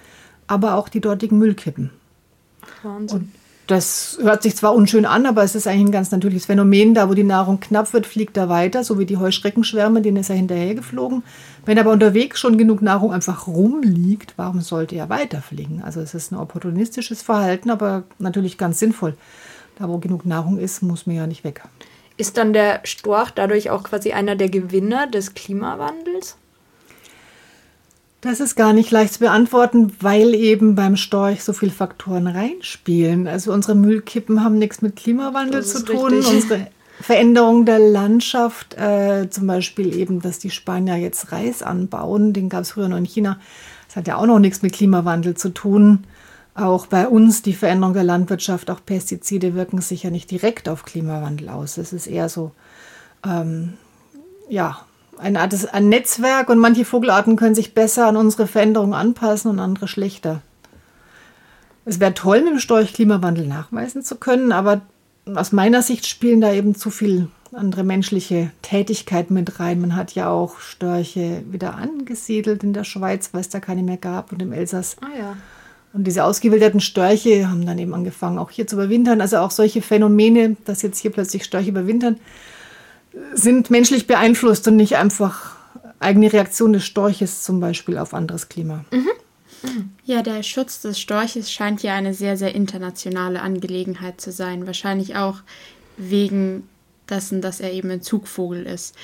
aber 0.48 0.76
auch 0.76 0.90
die 0.90 1.02
dortigen 1.02 1.38
Müllkippen. 1.38 1.92
Wahnsinn. 2.84 3.20
Und 3.20 3.32
das 3.68 4.18
hört 4.22 4.44
sich 4.44 4.56
zwar 4.56 4.76
unschön 4.76 5.06
an, 5.06 5.26
aber 5.26 5.44
es 5.44 5.56
ist 5.56 5.68
eigentlich 5.68 5.88
ein 5.88 5.92
ganz 5.92 6.12
natürliches 6.12 6.46
Phänomen. 6.46 6.94
Da, 6.94 7.10
wo 7.10 7.14
die 7.14 7.24
Nahrung 7.24 7.60
knapp 7.60 7.94
wird, 7.94 8.06
fliegt 8.06 8.38
er 8.38 8.50
weiter, 8.50 8.84
so 8.84 9.00
wie 9.00 9.06
die 9.06 9.18
Heuschreckenschwärme, 9.18 10.02
denen 10.02 10.18
ist 10.18 10.30
er 10.30 10.36
hinterhergeflogen. 10.36 11.24
Wenn 11.66 11.80
aber 11.80 11.92
unterwegs 11.92 12.40
schon 12.40 12.58
genug 12.58 12.82
Nahrung 12.82 13.12
einfach 13.12 13.48
rumliegt, 13.48 14.34
warum 14.38 14.62
sollte 14.62 14.96
er 14.96 15.10
weiterfliegen? 15.10 15.82
Also 15.84 16.00
es 16.00 16.14
ist 16.14 16.32
ein 16.32 16.38
opportunistisches 16.38 17.24
Verhalten, 17.24 17.72
aber 17.72 18.04
natürlich 18.20 18.58
ganz 18.58 18.80
sinnvoll. 18.80 19.16
Da, 19.80 19.90
wo 19.90 19.98
genug 19.98 20.26
Nahrung 20.26 20.58
ist, 20.58 20.84
muss 20.84 21.08
man 21.08 21.16
ja 21.16 21.28
nicht 21.28 21.44
weg. 21.44 21.64
Ist 22.18 22.38
dann 22.38 22.54
der 22.54 22.82
Storch 22.84 23.32
dadurch 23.32 23.72
auch 23.72 23.84
quasi 23.84 24.14
einer 24.14 24.36
der 24.36 24.50
Gewinner 24.50 25.08
des 25.08 25.34
Klimawandels? 25.34 26.38
Das 28.26 28.40
ist 28.40 28.56
gar 28.56 28.74
nicht 28.74 28.90
leicht 28.90 29.14
zu 29.14 29.20
beantworten, 29.20 29.92
weil 30.00 30.34
eben 30.34 30.74
beim 30.74 30.96
Storch 30.96 31.44
so 31.44 31.54
viele 31.54 31.72
Faktoren 31.72 32.26
reinspielen. 32.26 33.28
Also 33.28 33.54
unsere 33.54 33.76
Müllkippen 33.76 34.44
haben 34.44 34.58
nichts 34.58 34.82
mit 34.82 34.96
Klimawandel 34.96 35.64
zu 35.64 35.86
tun. 35.86 36.12
Richtig. 36.12 36.34
Unsere 36.34 36.68
Veränderung 37.00 37.66
der 37.66 37.78
Landschaft, 37.78 38.74
äh, 38.80 39.30
zum 39.30 39.46
Beispiel 39.46 39.96
eben, 39.96 40.24
dass 40.24 40.40
die 40.40 40.50
Spanier 40.50 40.96
jetzt 40.96 41.32
Reis 41.32 41.62
anbauen, 41.62 42.34
den 42.34 42.50
gab 42.50 42.62
es 42.62 42.72
früher 42.72 42.90
noch 42.90 42.98
in 42.98 43.06
China. 43.06 43.40
Das 43.88 43.98
hat 43.98 44.08
ja 44.08 44.16
auch 44.16 44.26
noch 44.26 44.40
nichts 44.40 44.64
mit 44.64 44.74
Klimawandel 44.74 45.36
zu 45.38 45.50
tun. 45.50 46.06
Auch 46.56 46.88
bei 46.88 47.08
uns 47.08 47.44
die 47.44 47.54
Veränderung 47.54 47.94
der 47.94 48.06
Landwirtschaft, 48.06 48.72
auch 48.72 48.80
Pestizide 48.84 49.54
wirken 49.54 49.82
sich 49.82 50.02
ja 50.02 50.10
nicht 50.10 50.32
direkt 50.32 50.68
auf 50.68 50.84
Klimawandel 50.84 51.50
aus. 51.50 51.78
Es 51.78 51.94
ist 51.94 52.08
eher 52.08 52.30
so, 52.30 52.54
ähm, 53.24 53.74
ja, 54.50 54.80
eine 55.18 55.40
Art 55.40 55.74
ein 55.74 55.90
Netzwerk 55.90 56.50
und 56.50 56.60
manche 56.60 56.86
Vogelarten 56.86 57.36
können 57.36 57.56
sich 57.56 57.74
besser 57.74 58.08
an 58.08 58.18
unsere 58.18 58.48
Veränderungen 58.48 58.94
anpassen 58.94 59.50
und 59.52 59.60
andere 59.60 59.88
schlechter. 59.88 60.42
Es 61.86 62.00
wäre 62.00 62.14
toll, 62.14 62.42
mit 62.42 62.54
dem 62.54 62.60
Storch 62.60 62.94
Klimawandel 62.94 63.48
nachweisen 63.48 64.04
zu 64.04 64.16
können, 64.16 64.52
aber 64.52 64.82
aus 65.34 65.52
meiner 65.52 65.82
Sicht 65.82 66.08
spielen 66.08 66.42
da 66.42 66.52
eben 66.52 66.76
zu 66.76 66.90
viel 66.90 67.28
andere 67.54 67.84
menschliche 67.84 68.52
Tätigkeiten 68.62 69.34
mit 69.34 69.60
rein. 69.60 69.82
Man 69.82 69.96
hat 69.96 70.14
ja 70.14 70.30
auch 70.30 70.60
Störche 70.60 71.44
wieder 71.50 71.76
angesiedelt 71.76 72.64
in 72.64 72.74
der 72.74 72.84
Schweiz, 72.84 73.30
weil 73.32 73.42
es 73.42 73.50
da 73.50 73.60
keine 73.60 73.84
mehr 73.84 73.98
gab 73.98 74.32
und 74.32 74.42
im 74.42 74.52
Elsass. 74.52 74.98
Ah 75.02 75.18
ja. 75.18 75.38
Und 75.94 76.06
diese 76.06 76.26
ausgewilderten 76.26 76.82
Störche 76.82 77.50
haben 77.50 77.66
dann 77.66 77.80
eben 77.80 77.94
angefangen, 77.94 78.38
auch 78.38 78.52
hier 78.52 78.68
zu 78.68 78.76
überwintern. 78.76 79.22
Also 79.22 79.38
auch 79.38 79.52
solche 79.52 79.82
Phänomene, 79.82 80.58
dass 80.66 80.82
jetzt 80.82 81.00
hier 81.00 81.12
plötzlich 81.12 81.46
Störche 81.46 81.70
überwintern, 81.70 82.18
sind 83.34 83.70
menschlich 83.70 84.08
beeinflusst 84.08 84.68
und 84.68 84.76
nicht 84.76 84.98
einfach 84.98 85.56
eigene 86.00 86.32
Reaktion 86.32 86.74
des 86.74 86.86
Storches 86.86 87.44
zum 87.44 87.60
Beispiel 87.60 87.98
auf 87.98 88.14
anderes 88.14 88.50
Klima. 88.50 88.86
Mhm. 88.92 89.10
Ja, 90.04 90.22
der 90.22 90.44
Schutz 90.44 90.82
des 90.82 91.00
Storches 91.00 91.52
scheint 91.52 91.82
ja 91.82 91.96
eine 91.96 92.14
sehr, 92.14 92.38
sehr 92.38 92.54
internationale 92.54 93.42
Angelegenheit 93.42 94.22
zu 94.22 94.32
sein. 94.32 94.68
Wahrscheinlich 94.68 95.16
auch 95.16 95.40
wegen 95.98 96.68
dessen, 97.10 97.42
dass 97.42 97.60
er 97.60 97.72
eben 97.72 97.90
ein 97.90 98.02
Zugvogel 98.02 98.66
ist. 98.66 98.96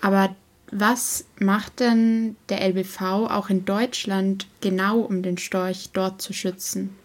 Aber 0.00 0.34
was 0.70 1.26
macht 1.38 1.80
denn 1.80 2.36
der 2.48 2.66
LBV 2.66 3.00
auch 3.02 3.50
in 3.50 3.64
Deutschland 3.64 4.46
genau, 4.60 5.00
um 5.00 5.22
den 5.22 5.38
Storch 5.38 5.90
dort 5.92 6.22
zu 6.22 6.32
schützen? 6.32 6.96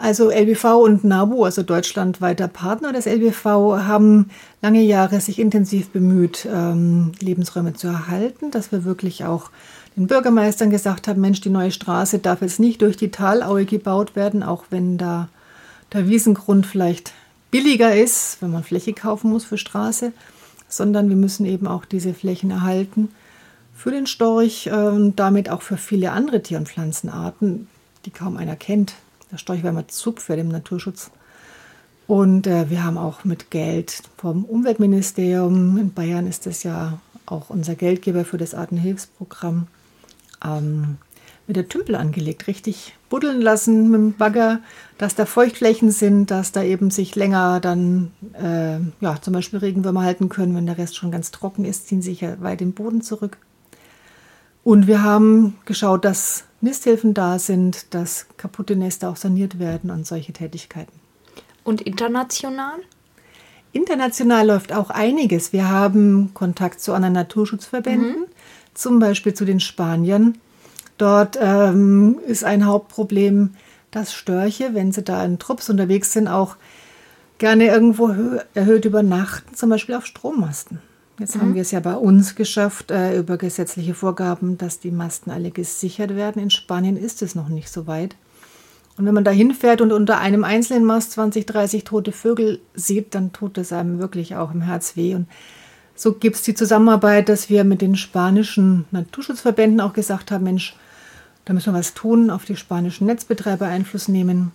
Also 0.00 0.30
LBV 0.30 0.64
und 0.64 1.02
NABU, 1.02 1.44
also 1.44 1.64
deutschlandweiter 1.64 2.46
Partner 2.46 2.92
des 2.92 3.06
LBV, 3.06 3.44
haben 3.44 4.30
lange 4.62 4.82
Jahre 4.82 5.20
sich 5.20 5.40
intensiv 5.40 5.88
bemüht, 5.88 6.46
ähm, 6.50 7.10
Lebensräume 7.18 7.74
zu 7.74 7.88
erhalten, 7.88 8.52
dass 8.52 8.70
wir 8.70 8.84
wirklich 8.84 9.24
auch 9.24 9.50
den 9.96 10.06
Bürgermeistern 10.06 10.70
gesagt 10.70 11.08
haben, 11.08 11.20
Mensch, 11.20 11.40
die 11.40 11.50
neue 11.50 11.72
Straße 11.72 12.20
darf 12.20 12.42
jetzt 12.42 12.60
nicht 12.60 12.80
durch 12.80 12.96
die 12.96 13.10
Talaue 13.10 13.64
gebaut 13.64 14.14
werden, 14.14 14.44
auch 14.44 14.66
wenn 14.70 14.98
da 14.98 15.28
der 15.92 16.08
Wiesengrund 16.08 16.64
vielleicht 16.64 17.12
billiger 17.50 17.96
ist, 17.96 18.40
wenn 18.40 18.52
man 18.52 18.62
Fläche 18.62 18.92
kaufen 18.92 19.30
muss 19.30 19.44
für 19.44 19.58
Straße, 19.58 20.12
sondern 20.68 21.08
wir 21.08 21.16
müssen 21.16 21.44
eben 21.44 21.66
auch 21.66 21.84
diese 21.84 22.14
Flächen 22.14 22.52
erhalten 22.52 23.08
für 23.74 23.90
den 23.90 24.06
Storch 24.06 24.70
und 24.70 25.10
äh, 25.10 25.12
damit 25.16 25.50
auch 25.50 25.62
für 25.62 25.76
viele 25.76 26.12
andere 26.12 26.40
Tier- 26.40 26.58
und 26.58 26.68
Pflanzenarten, 26.68 27.66
die 28.04 28.10
kaum 28.10 28.36
einer 28.36 28.54
kennt. 28.54 28.94
Der 29.30 29.38
Storch 29.38 29.62
war 29.62 29.70
immer 29.70 29.88
Zugpferd 29.88 30.38
im 30.38 30.48
Naturschutz. 30.48 31.10
Und 32.06 32.46
äh, 32.46 32.70
wir 32.70 32.84
haben 32.84 32.96
auch 32.96 33.24
mit 33.24 33.50
Geld 33.50 34.02
vom 34.16 34.44
Umweltministerium, 34.44 35.76
in 35.76 35.92
Bayern 35.92 36.26
ist 36.26 36.46
das 36.46 36.62
ja 36.62 36.98
auch 37.26 37.50
unser 37.50 37.74
Geldgeber 37.74 38.24
für 38.24 38.38
das 38.38 38.54
Artenhilfsprogramm, 38.54 39.66
ähm, 40.42 40.96
der 41.46 41.68
Tümpel 41.68 41.94
angelegt, 41.94 42.46
richtig 42.46 42.94
buddeln 43.08 43.40
lassen 43.40 43.90
mit 43.90 44.00
dem 44.00 44.12
Bagger, 44.14 44.60
dass 44.98 45.14
da 45.14 45.24
Feuchtflächen 45.24 45.90
sind, 45.90 46.30
dass 46.30 46.52
da 46.52 46.62
eben 46.62 46.90
sich 46.90 47.16
länger 47.16 47.60
dann, 47.60 48.10
äh, 48.34 48.78
ja, 49.02 49.20
zum 49.20 49.32
Beispiel 49.32 49.58
Regenwürmer 49.58 50.02
halten 50.02 50.28
können, 50.28 50.54
wenn 50.54 50.66
der 50.66 50.78
Rest 50.78 50.96
schon 50.96 51.10
ganz 51.10 51.30
trocken 51.30 51.64
ist, 51.64 51.88
ziehen 51.88 52.02
sich 52.02 52.20
ja 52.20 52.40
weit 52.40 52.60
im 52.60 52.72
Boden 52.72 53.00
zurück. 53.00 53.38
Und 54.68 54.86
wir 54.86 55.02
haben 55.02 55.56
geschaut, 55.64 56.04
dass 56.04 56.44
Nisthilfen 56.60 57.14
da 57.14 57.38
sind, 57.38 57.94
dass 57.94 58.26
kaputte 58.36 58.76
Nester 58.76 59.08
auch 59.08 59.16
saniert 59.16 59.58
werden 59.58 59.90
und 59.90 60.06
solche 60.06 60.34
Tätigkeiten. 60.34 60.92
Und 61.64 61.80
international? 61.80 62.74
International 63.72 64.46
läuft 64.46 64.74
auch 64.74 64.90
einiges. 64.90 65.54
Wir 65.54 65.70
haben 65.70 66.34
Kontakt 66.34 66.82
zu 66.82 66.92
anderen 66.92 67.14
Naturschutzverbänden, 67.14 68.10
mhm. 68.10 68.24
zum 68.74 68.98
Beispiel 68.98 69.32
zu 69.32 69.46
den 69.46 69.58
Spaniern. 69.58 70.36
Dort 70.98 71.38
ähm, 71.40 72.18
ist 72.26 72.44
ein 72.44 72.66
Hauptproblem, 72.66 73.54
dass 73.90 74.12
Störche, 74.12 74.74
wenn 74.74 74.92
sie 74.92 75.02
da 75.02 75.24
in 75.24 75.38
Trupps 75.38 75.70
unterwegs 75.70 76.12
sind, 76.12 76.28
auch 76.28 76.56
gerne 77.38 77.68
irgendwo 77.68 78.14
erhöht 78.52 78.84
übernachten, 78.84 79.54
zum 79.54 79.70
Beispiel 79.70 79.94
auf 79.94 80.04
Strommasten. 80.04 80.82
Jetzt 81.18 81.36
mhm. 81.36 81.40
haben 81.40 81.54
wir 81.54 81.62
es 81.62 81.70
ja 81.70 81.80
bei 81.80 81.94
uns 81.94 82.34
geschafft, 82.34 82.90
äh, 82.90 83.18
über 83.18 83.36
gesetzliche 83.36 83.94
Vorgaben, 83.94 84.58
dass 84.58 84.80
die 84.80 84.90
Masten 84.90 85.30
alle 85.30 85.50
gesichert 85.50 86.14
werden. 86.14 86.40
In 86.40 86.50
Spanien 86.50 86.96
ist 86.96 87.22
es 87.22 87.34
noch 87.34 87.48
nicht 87.48 87.70
so 87.70 87.86
weit. 87.86 88.16
Und 88.96 89.06
wenn 89.06 89.14
man 89.14 89.24
da 89.24 89.30
hinfährt 89.30 89.80
und 89.80 89.92
unter 89.92 90.18
einem 90.18 90.42
einzelnen 90.42 90.84
Mast 90.84 91.12
20, 91.12 91.46
30 91.46 91.84
tote 91.84 92.10
Vögel 92.10 92.60
sieht, 92.74 93.14
dann 93.14 93.32
tut 93.32 93.56
es 93.58 93.72
einem 93.72 94.00
wirklich 94.00 94.34
auch 94.34 94.52
im 94.52 94.60
Herz 94.60 94.96
weh. 94.96 95.14
Und 95.14 95.28
so 95.94 96.12
gibt 96.14 96.36
es 96.36 96.42
die 96.42 96.54
Zusammenarbeit, 96.54 97.28
dass 97.28 97.48
wir 97.48 97.62
mit 97.62 97.80
den 97.80 97.96
spanischen 97.96 98.86
Naturschutzverbänden 98.90 99.80
auch 99.80 99.92
gesagt 99.92 100.32
haben, 100.32 100.44
Mensch, 100.44 100.74
da 101.44 101.54
müssen 101.54 101.72
wir 101.72 101.78
was 101.78 101.94
tun, 101.94 102.30
auf 102.30 102.44
die 102.44 102.56
spanischen 102.56 103.06
Netzbetreiber 103.06 103.66
Einfluss 103.66 104.08
nehmen. 104.08 104.50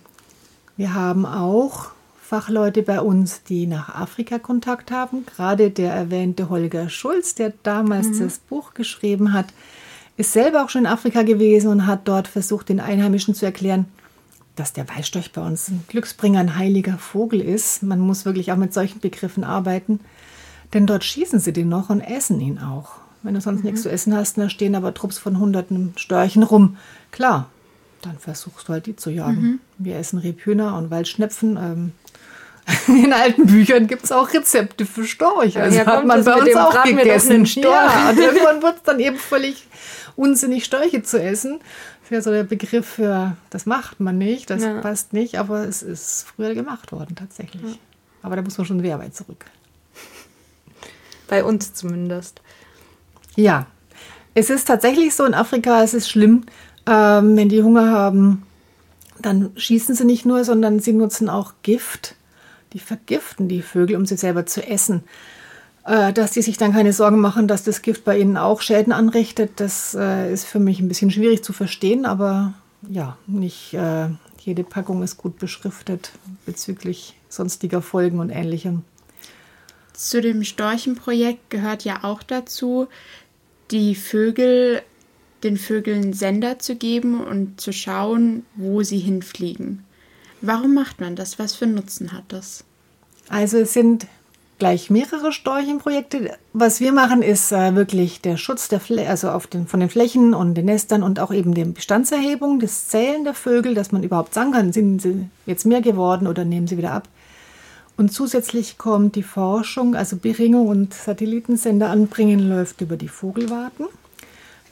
Wir 0.76 0.94
haben 0.94 1.24
auch 1.24 1.93
Fachleute 2.34 2.82
bei 2.82 3.00
uns, 3.00 3.44
die 3.44 3.68
nach 3.68 3.94
Afrika 3.94 4.40
Kontakt 4.40 4.90
haben. 4.90 5.24
Gerade 5.24 5.70
der 5.70 5.92
erwähnte 5.92 6.48
Holger 6.48 6.88
Schulz, 6.88 7.36
der 7.36 7.52
damals 7.62 8.08
mhm. 8.08 8.18
das 8.18 8.38
Buch 8.38 8.74
geschrieben 8.74 9.32
hat, 9.32 9.46
ist 10.16 10.32
selber 10.32 10.64
auch 10.64 10.68
schon 10.68 10.80
in 10.80 10.88
Afrika 10.88 11.22
gewesen 11.22 11.68
und 11.68 11.86
hat 11.86 12.08
dort 12.08 12.26
versucht, 12.26 12.70
den 12.70 12.80
Einheimischen 12.80 13.36
zu 13.36 13.46
erklären, 13.46 13.84
dass 14.56 14.72
der 14.72 14.88
Weißstorch 14.88 15.30
bei 15.30 15.46
uns 15.46 15.68
ein 15.68 15.84
Glücksbringer, 15.86 16.40
ein 16.40 16.56
heiliger 16.56 16.98
Vogel 16.98 17.40
ist. 17.40 17.84
Man 17.84 18.00
muss 18.00 18.24
wirklich 18.24 18.50
auch 18.50 18.56
mit 18.56 18.74
solchen 18.74 18.98
Begriffen 18.98 19.44
arbeiten, 19.44 20.00
denn 20.72 20.88
dort 20.88 21.04
schießen 21.04 21.38
sie 21.38 21.52
den 21.52 21.68
noch 21.68 21.88
und 21.88 22.00
essen 22.00 22.40
ihn 22.40 22.58
auch. 22.58 22.96
Wenn 23.22 23.34
du 23.34 23.40
sonst 23.40 23.60
mhm. 23.60 23.66
nichts 23.66 23.82
zu 23.82 23.92
essen 23.92 24.12
hast, 24.12 24.38
da 24.38 24.50
stehen 24.50 24.74
aber 24.74 24.92
Trupps 24.92 25.18
von 25.18 25.38
hunderten 25.38 25.92
Störchen 25.94 26.42
rum. 26.42 26.78
Klar, 27.12 27.48
dann 28.02 28.18
versuchst 28.18 28.68
du 28.68 28.72
halt 28.72 28.86
die 28.86 28.96
zu 28.96 29.10
jagen. 29.10 29.40
Mhm. 29.40 29.60
Wir 29.78 29.98
essen 29.98 30.18
Rebhühner 30.18 30.76
und 30.76 30.90
Waldschnepfen. 30.90 31.56
Ähm, 31.56 31.92
in 32.88 33.12
alten 33.12 33.46
Büchern 33.46 33.86
gibt 33.86 34.04
es 34.04 34.12
auch 34.12 34.32
Rezepte 34.32 34.86
für 34.86 35.04
Storch. 35.04 35.58
Also 35.58 35.78
ja, 35.78 35.86
hat 35.86 36.06
man 36.06 36.24
bei 36.24 36.34
uns 36.34 36.56
auch 36.56 36.82
gegessen. 36.82 37.44
Ja, 37.56 38.10
und 38.10 38.18
irgendwann 38.18 38.62
wird 38.62 38.76
es 38.76 38.82
dann 38.84 39.00
eben 39.00 39.16
völlig 39.16 39.66
unsinnig, 40.16 40.64
Störche 40.64 41.02
zu 41.02 41.20
essen. 41.22 41.58
Das 41.58 42.10
ist 42.10 42.10
ja 42.10 42.22
so 42.22 42.30
der 42.30 42.44
Begriff 42.44 42.86
für, 42.86 43.36
das 43.50 43.66
macht 43.66 44.00
man 44.00 44.18
nicht, 44.18 44.50
das 44.50 44.62
ja. 44.62 44.80
passt 44.80 45.12
nicht, 45.12 45.38
aber 45.38 45.64
es 45.64 45.82
ist 45.82 46.26
früher 46.34 46.54
gemacht 46.54 46.92
worden 46.92 47.16
tatsächlich. 47.16 47.62
Ja. 47.62 47.78
Aber 48.22 48.36
da 48.36 48.42
muss 48.42 48.56
man 48.56 48.66
schon 48.66 48.80
sehr 48.80 48.98
weit 48.98 49.14
zurück. 49.14 49.44
Bei 51.28 51.44
uns 51.44 51.74
zumindest. 51.74 52.40
Ja, 53.36 53.66
es 54.34 54.50
ist 54.50 54.66
tatsächlich 54.66 55.14
so, 55.14 55.24
in 55.24 55.34
Afrika 55.34 55.82
ist 55.82 55.94
es 55.94 56.08
schlimm, 56.08 56.44
ähm, 56.86 57.36
wenn 57.36 57.48
die 57.48 57.62
Hunger 57.62 57.90
haben, 57.90 58.44
dann 59.20 59.52
schießen 59.56 59.94
sie 59.94 60.04
nicht 60.04 60.26
nur, 60.26 60.44
sondern 60.44 60.80
sie 60.80 60.92
nutzen 60.92 61.28
auch 61.28 61.54
Gift 61.62 62.16
die 62.74 62.80
vergiften 62.80 63.48
die 63.48 63.62
Vögel, 63.62 63.96
um 63.96 64.04
sie 64.04 64.16
selber 64.16 64.44
zu 64.44 64.66
essen. 64.66 65.04
Äh, 65.86 66.12
dass 66.12 66.32
die 66.32 66.42
sich 66.42 66.56
dann 66.56 66.72
keine 66.72 66.92
Sorgen 66.92 67.20
machen, 67.20 67.46
dass 67.46 67.62
das 67.62 67.82
Gift 67.82 68.04
bei 68.04 68.18
ihnen 68.18 68.36
auch 68.36 68.60
Schäden 68.60 68.92
anrichtet, 68.92 69.52
das 69.56 69.94
äh, 69.94 70.32
ist 70.32 70.44
für 70.44 70.58
mich 70.58 70.80
ein 70.80 70.88
bisschen 70.88 71.10
schwierig 71.10 71.44
zu 71.44 71.52
verstehen, 71.52 72.06
aber 72.06 72.54
ja, 72.88 73.16
nicht 73.26 73.74
äh, 73.74 74.08
jede 74.40 74.64
Packung 74.64 75.02
ist 75.02 75.18
gut 75.18 75.38
beschriftet 75.38 76.12
bezüglich 76.46 77.14
sonstiger 77.28 77.82
Folgen 77.82 78.18
und 78.18 78.30
ähnlichem. 78.30 78.82
Zu 79.92 80.20
dem 80.20 80.42
Storchenprojekt 80.42 81.50
gehört 81.50 81.84
ja 81.84 82.02
auch 82.02 82.22
dazu, 82.22 82.88
die 83.70 83.94
Vögel, 83.94 84.82
den 85.42 85.56
Vögeln 85.56 86.14
Sender 86.14 86.58
zu 86.58 86.76
geben 86.76 87.22
und 87.22 87.60
zu 87.60 87.72
schauen, 87.72 88.44
wo 88.56 88.82
sie 88.82 88.98
hinfliegen. 88.98 89.84
Warum 90.46 90.74
macht 90.74 91.00
man 91.00 91.16
das? 91.16 91.38
Was 91.38 91.54
für 91.54 91.66
Nutzen 91.66 92.12
hat 92.12 92.24
das? 92.28 92.64
Also 93.30 93.58
es 93.58 93.72
sind 93.72 94.06
gleich 94.58 94.90
mehrere 94.90 95.32
Storchenprojekte. 95.32 96.36
Was 96.52 96.80
wir 96.80 96.92
machen, 96.92 97.22
ist 97.22 97.50
äh, 97.50 97.74
wirklich 97.74 98.20
der 98.20 98.36
Schutz 98.36 98.68
der 98.68 98.78
Flä 98.78 99.06
also 99.06 99.30
auf 99.30 99.46
den, 99.46 99.66
von 99.66 99.80
den 99.80 99.88
Flächen 99.88 100.34
und 100.34 100.54
den 100.54 100.66
Nestern 100.66 101.02
und 101.02 101.18
auch 101.18 101.32
eben 101.32 101.54
die 101.54 101.64
Bestandserhebung, 101.64 102.60
das 102.60 102.88
Zählen 102.88 103.24
der 103.24 103.32
Vögel, 103.32 103.74
dass 103.74 103.90
man 103.90 104.02
überhaupt 104.02 104.34
sagen 104.34 104.52
kann, 104.52 104.72
sind 104.74 105.00
sie 105.00 105.30
jetzt 105.46 105.64
mehr 105.64 105.80
geworden 105.80 106.26
oder 106.26 106.44
nehmen 106.44 106.66
sie 106.66 106.76
wieder 106.76 106.92
ab. 106.92 107.08
Und 107.96 108.12
zusätzlich 108.12 108.76
kommt 108.76 109.16
die 109.16 109.22
Forschung, 109.22 109.94
also 109.94 110.16
Beringung 110.16 110.68
und 110.68 110.92
Satellitensender 110.92 111.88
anbringen, 111.88 112.40
läuft 112.40 112.82
über 112.82 112.98
die 112.98 113.08
Vogelwarten. 113.08 113.86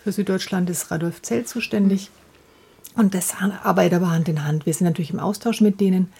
Für 0.04 0.12
Süddeutschland 0.12 0.68
ist 0.68 0.90
Radolf 0.90 1.22
Zell 1.22 1.46
zuständig. 1.46 2.10
Und 2.94 3.14
das 3.14 3.34
arbeitet 3.62 3.94
aber 3.94 4.10
Hand 4.10 4.28
in 4.28 4.44
Hand. 4.44 4.66
Wir 4.66 4.74
sind 4.74 4.86
natürlich 4.86 5.12
im 5.12 5.20
Austausch 5.20 5.60
mit 5.60 5.80
denen. 5.80 6.12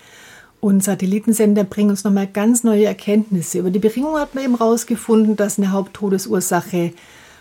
Und 0.60 0.84
Satellitensender 0.84 1.64
bringen 1.64 1.90
uns 1.90 2.04
nochmal 2.04 2.28
ganz 2.28 2.62
neue 2.62 2.84
Erkenntnisse. 2.84 3.58
Über 3.58 3.70
die 3.70 3.80
Beringung 3.80 4.16
hat 4.16 4.34
man 4.34 4.44
eben 4.44 4.56
herausgefunden, 4.56 5.36
dass 5.36 5.58
eine 5.58 5.72
Haupttodesursache 5.72 6.92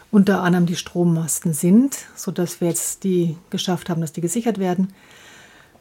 unter 0.10 0.42
anderem 0.42 0.66
die 0.66 0.76
Strommasten 0.76 1.54
sind, 1.54 1.98
sodass 2.16 2.60
wir 2.60 2.70
jetzt 2.70 3.04
die 3.04 3.38
geschafft 3.50 3.90
haben, 3.90 4.02
dass 4.02 4.12
die 4.12 4.22
gesichert 4.22 4.58
werden. 4.58 4.94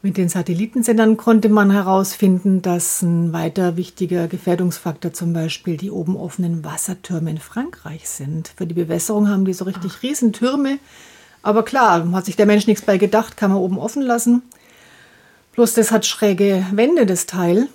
Mit 0.03 0.17
den 0.17 0.29
Satellitensendern 0.29 1.15
konnte 1.15 1.49
man 1.49 1.69
herausfinden, 1.69 2.63
dass 2.63 3.03
ein 3.03 3.33
weiter 3.33 3.77
wichtiger 3.77 4.27
Gefährdungsfaktor 4.27 5.13
zum 5.13 5.33
Beispiel 5.33 5.77
die 5.77 5.91
oben 5.91 6.15
offenen 6.15 6.63
Wassertürme 6.65 7.29
in 7.29 7.37
Frankreich 7.37 8.09
sind. 8.09 8.53
Für 8.55 8.65
die 8.65 8.73
Bewässerung 8.73 9.29
haben 9.29 9.45
die 9.45 9.53
so 9.53 9.65
richtig 9.65 9.91
Ach. 9.97 10.03
Riesentürme 10.03 10.79
aber 11.43 11.63
klar, 11.63 12.11
hat 12.11 12.25
sich 12.25 12.35
der 12.35 12.45
Mensch 12.45 12.67
nichts 12.67 12.85
bei 12.85 12.97
gedacht, 12.97 13.37
kann 13.37 13.51
man 13.51 13.59
oben 13.59 13.77
offen 13.77 14.01
lassen. 14.01 14.43
Bloß 15.53 15.73
das 15.73 15.91
hat 15.91 16.05
schräge 16.05 16.65
Wände, 16.71 17.05
das 17.05 17.25
Teil. 17.25 17.67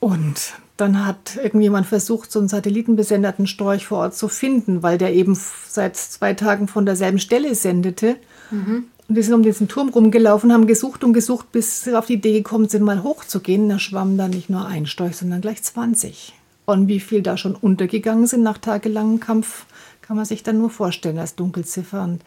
Und 0.00 0.54
dann 0.76 1.06
hat 1.06 1.36
irgendjemand 1.36 1.86
versucht, 1.86 2.32
so 2.32 2.40
einen 2.40 2.48
satellitenbesenderten 2.48 3.46
Storch 3.46 3.86
vor 3.86 3.98
Ort 3.98 4.16
zu 4.16 4.28
finden, 4.28 4.82
weil 4.82 4.98
der 4.98 5.14
eben 5.14 5.38
seit 5.68 5.96
zwei 5.96 6.34
Tagen 6.34 6.66
von 6.66 6.84
derselben 6.84 7.18
Stelle 7.18 7.54
sendete. 7.54 8.16
Mhm. 8.50 8.86
Und 9.08 9.14
die 9.14 9.22
sind 9.22 9.34
um 9.34 9.42
diesen 9.42 9.68
Turm 9.68 9.90
rumgelaufen, 9.90 10.52
haben 10.52 10.66
gesucht 10.66 11.04
und 11.04 11.12
gesucht, 11.12 11.52
bis 11.52 11.84
sie 11.84 11.96
auf 11.96 12.06
die 12.06 12.14
Idee 12.14 12.32
gekommen 12.32 12.68
sind, 12.68 12.82
mal 12.82 13.02
hochzugehen. 13.02 13.68
Da 13.68 13.78
schwamm 13.78 14.16
da 14.16 14.26
nicht 14.26 14.50
nur 14.50 14.66
ein 14.66 14.86
Storch, 14.86 15.16
sondern 15.16 15.40
gleich 15.40 15.62
20. 15.62 16.34
Und 16.64 16.88
wie 16.88 17.00
viel 17.00 17.22
da 17.22 17.36
schon 17.36 17.54
untergegangen 17.54 18.26
sind 18.26 18.42
nach 18.42 18.58
tagelangem 18.58 19.20
Kampf, 19.20 19.66
kann 20.00 20.16
man 20.16 20.24
sich 20.24 20.42
dann 20.42 20.58
nur 20.58 20.70
vorstellen 20.70 21.18
als 21.18 21.34
Dunkelziffer. 21.34 22.02
Und 22.02 22.22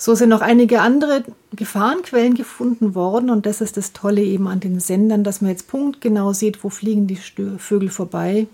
so 0.00 0.14
sind 0.14 0.30
noch 0.30 0.40
einige 0.40 0.80
andere 0.80 1.24
Gefahrenquellen 1.54 2.34
gefunden 2.34 2.94
worden 2.94 3.28
und 3.28 3.44
das 3.44 3.60
ist 3.60 3.76
das 3.76 3.92
Tolle 3.92 4.22
eben 4.22 4.48
an 4.48 4.58
den 4.58 4.80
Sendern, 4.80 5.24
dass 5.24 5.42
man 5.42 5.50
jetzt 5.50 5.68
punktgenau 5.68 6.32
sieht, 6.32 6.64
wo 6.64 6.70
fliegen 6.70 7.06
die 7.06 7.16
Vögel 7.16 7.90
vorbei. 7.90 8.46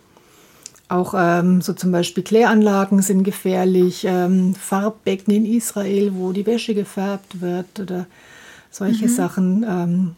Auch 0.89 1.15
ähm, 1.17 1.61
so 1.61 1.73
zum 1.73 1.93
Beispiel 1.93 2.25
Kläranlagen 2.25 3.01
sind 3.01 3.23
gefährlich, 3.23 4.05
ähm, 4.09 4.57
Farbbecken 4.57 5.33
in 5.33 5.47
Israel, 5.47 6.15
wo 6.15 6.33
die 6.33 6.47
Wäsche 6.47 6.75
gefärbt 6.75 7.41
wird 7.41 7.79
oder 7.79 8.07
solche 8.73 9.07
mhm. 9.07 9.11
Sachen. 9.11 9.65
Ähm, 9.69 10.17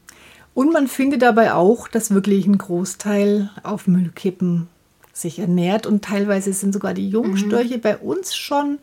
Und 0.55 0.73
man 0.73 0.89
findet 0.89 1.21
dabei 1.21 1.53
auch, 1.53 1.89
dass 1.89 2.15
wirklich 2.15 2.47
ein 2.47 2.57
Großteil 2.57 3.51
auf 3.63 3.87
Müllkippen 3.87 4.69
sich 5.13 5.41
ernährt 5.41 5.87
und 5.87 6.07
teilweise 6.07 6.55
sind 6.55 6.73
sogar 6.73 6.95
die 6.95 7.11
Jungstörche 7.11 7.77
mhm. 7.77 7.83
bei 7.83 7.99
uns 7.99 8.35
schon 8.35 8.79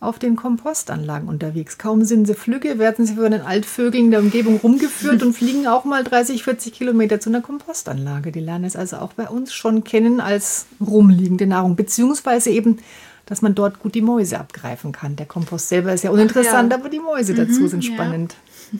auf 0.00 0.18
den 0.18 0.34
Kompostanlagen 0.34 1.28
unterwegs. 1.28 1.76
Kaum 1.76 2.04
sind 2.04 2.26
sie 2.26 2.34
flügge, 2.34 2.78
werden 2.78 3.04
sie 3.04 3.16
von 3.16 3.30
den 3.30 3.42
Altvögeln 3.42 4.10
der 4.10 4.20
Umgebung 4.20 4.56
rumgeführt 4.56 5.22
und 5.22 5.34
fliegen 5.34 5.66
auch 5.66 5.84
mal 5.84 6.02
30, 6.02 6.42
40 6.42 6.72
Kilometer 6.72 7.20
zu 7.20 7.28
einer 7.28 7.42
Kompostanlage. 7.42 8.32
Die 8.32 8.40
lernen 8.40 8.64
es 8.64 8.76
also 8.76 8.96
auch 8.96 9.12
bei 9.12 9.28
uns 9.28 9.52
schon 9.52 9.84
kennen 9.84 10.20
als 10.20 10.66
rumliegende 10.80 11.46
Nahrung, 11.46 11.76
beziehungsweise 11.76 12.48
eben, 12.48 12.78
dass 13.26 13.42
man 13.42 13.54
dort 13.54 13.80
gut 13.80 13.94
die 13.94 14.00
Mäuse 14.00 14.40
abgreifen 14.40 14.92
kann. 14.92 15.16
Der 15.16 15.26
Kompost 15.26 15.68
selber 15.68 15.92
ist 15.92 16.02
ja 16.02 16.10
uninteressant, 16.10 16.72
ja. 16.72 16.78
aber 16.78 16.88
die 16.88 16.98
Mäuse 16.98 17.34
dazu 17.34 17.60
mhm, 17.60 17.68
sind 17.68 17.84
spannend. 17.84 18.34
Ja. 18.72 18.78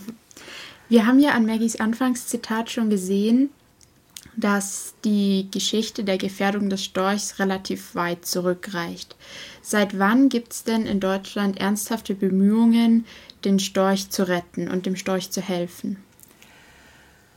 Wir 0.89 1.07
haben 1.07 1.21
ja 1.21 1.33
an 1.33 1.47
Maggies 1.47 1.79
Anfangszitat 1.79 2.71
schon 2.71 2.91
gesehen, 2.91 3.50
dass 4.37 4.94
die 5.04 5.49
Geschichte 5.50 6.04
der 6.04 6.18
Gefährdung 6.18 6.70
des 6.70 6.84
Storchs 6.84 7.38
relativ 7.38 7.94
weit 7.94 8.25
zurückreicht. 8.25 9.16
Seit 9.62 9.99
wann 9.99 10.28
gibt 10.28 10.52
es 10.52 10.64
denn 10.64 10.87
in 10.87 11.00
Deutschland 11.00 11.58
ernsthafte 11.58 12.14
Bemühungen, 12.14 13.06
den 13.44 13.58
Storch 13.58 14.10
zu 14.10 14.28
retten 14.28 14.68
und 14.68 14.87
dem 14.87 14.96
Storch 14.96 15.30
zu 15.30 15.40
helfen? 15.40 15.96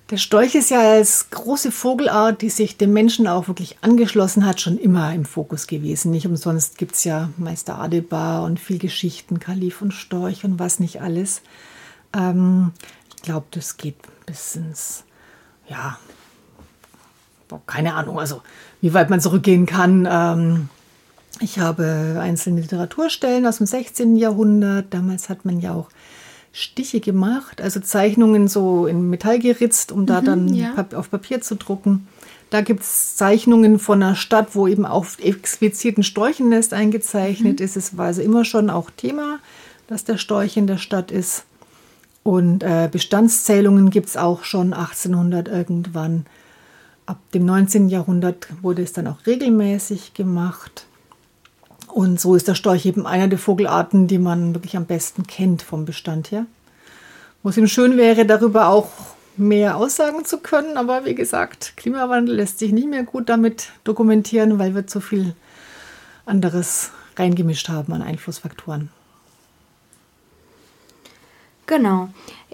Der 0.09 0.17
Storch 0.17 0.53
ist 0.53 0.69
ja 0.69 0.81
als 0.81 1.29
große 1.31 1.71
Vogelart, 1.71 2.41
die 2.41 2.49
sich 2.49 2.77
dem 2.77 2.93
Menschen 2.93 3.25
auch 3.25 3.47
wirklich 3.47 3.77
angeschlossen 3.81 4.45
hat, 4.45 4.61
schon 4.61 4.77
immer 4.77 5.13
im 5.13 5.25
Fokus 5.25 5.65
gewesen. 5.65 6.11
Nicht 6.11 6.27
umsonst 6.27 6.77
gibt 6.77 6.95
es 6.95 7.03
ja 7.03 7.29
Meister 7.37 7.79
Adebar 7.79 8.43
und 8.43 8.59
viel 8.59 8.79
Geschichten, 8.79 9.39
Kalif 9.39 9.81
und 9.81 9.91
Storch 9.91 10.43
und 10.43 10.59
was 10.59 10.79
nicht 10.79 11.01
alles. 11.01 11.41
Ähm, 12.13 12.73
ich 13.15 13.23
glaube, 13.23 13.47
das 13.51 13.77
geht 13.77 13.95
bis 14.25 14.55
ins, 14.55 15.03
ja, 15.67 15.97
keine 17.65 17.95
Ahnung, 17.95 18.19
also 18.19 18.41
wie 18.81 18.93
weit 18.93 19.09
man 19.09 19.21
zurückgehen 19.21 19.65
kann. 19.65 20.07
Ähm, 20.09 20.69
ich 21.39 21.59
habe 21.59 22.19
einzelne 22.21 22.61
Literaturstellen 22.61 23.45
aus 23.45 23.57
dem 23.57 23.65
16. 23.65 24.15
Jahrhundert. 24.15 24.93
Damals 24.93 25.29
hat 25.29 25.45
man 25.45 25.59
ja 25.59 25.73
auch 25.73 25.89
Stiche 26.51 26.99
gemacht, 26.99 27.61
also 27.61 27.79
Zeichnungen 27.79 28.47
so 28.47 28.85
in 28.85 29.09
Metall 29.09 29.39
geritzt, 29.39 29.91
um 29.91 30.05
da 30.05 30.21
mhm, 30.21 30.25
dann 30.25 30.53
ja. 30.53 30.85
auf 30.95 31.09
Papier 31.09 31.41
zu 31.41 31.55
drucken. 31.55 32.07
Da 32.51 32.61
gibt 32.61 32.81
es 32.81 33.15
Zeichnungen 33.15 33.79
von 33.79 34.03
einer 34.03 34.15
Stadt, 34.15 34.49
wo 34.53 34.67
eben 34.67 34.85
auf 34.85 35.17
explizit 35.19 35.97
ein 35.97 36.03
Storchennest 36.03 36.73
eingezeichnet 36.73 37.59
mhm. 37.59 37.65
ist. 37.65 37.75
Es 37.75 37.97
war 37.97 38.05
also 38.05 38.21
immer 38.21 38.45
schon 38.45 38.69
auch 38.69 38.91
Thema, 38.91 39.39
dass 39.87 40.03
der 40.03 40.19
Storch 40.19 40.55
in 40.55 40.67
der 40.67 40.77
Stadt 40.77 41.11
ist. 41.11 41.45
Und 42.21 42.61
äh, 42.61 42.87
Bestandszählungen 42.91 43.89
gibt 43.89 44.09
es 44.09 44.17
auch 44.17 44.43
schon 44.43 44.73
1800 44.73 45.47
irgendwann. 45.47 46.27
Ab 47.05 47.19
dem 47.33 47.45
19. 47.45 47.89
Jahrhundert 47.89 48.47
wurde 48.61 48.81
es 48.81 48.93
dann 48.93 49.07
auch 49.07 49.25
regelmäßig 49.25 50.13
gemacht. 50.13 50.85
Und 51.87 52.19
so 52.19 52.35
ist 52.35 52.47
der 52.47 52.55
Storch 52.55 52.85
eben 52.85 53.05
einer 53.05 53.27
der 53.27 53.37
Vogelarten, 53.37 54.07
die 54.07 54.17
man 54.17 54.55
wirklich 54.55 54.77
am 54.77 54.85
besten 54.85 55.27
kennt 55.27 55.61
vom 55.61 55.85
Bestand 55.85 56.31
her. 56.31 56.45
Wo 57.43 57.49
es 57.49 57.57
ihm 57.57 57.67
schön 57.67 57.97
wäre, 57.97 58.25
darüber 58.25 58.69
auch 58.69 58.89
mehr 59.37 59.77
aussagen 59.77 60.25
zu 60.25 60.39
können. 60.39 60.77
Aber 60.77 61.05
wie 61.05 61.15
gesagt, 61.15 61.73
Klimawandel 61.75 62.35
lässt 62.35 62.59
sich 62.59 62.71
nicht 62.71 62.87
mehr 62.87 63.03
gut 63.03 63.29
damit 63.29 63.67
dokumentieren, 63.83 64.59
weil 64.59 64.73
wir 64.73 64.87
zu 64.87 65.01
viel 65.01 65.35
anderes 66.25 66.91
reingemischt 67.17 67.69
haben 67.69 67.93
an 67.93 68.01
Einflussfaktoren. 68.01 68.89
Genau. 71.65 72.09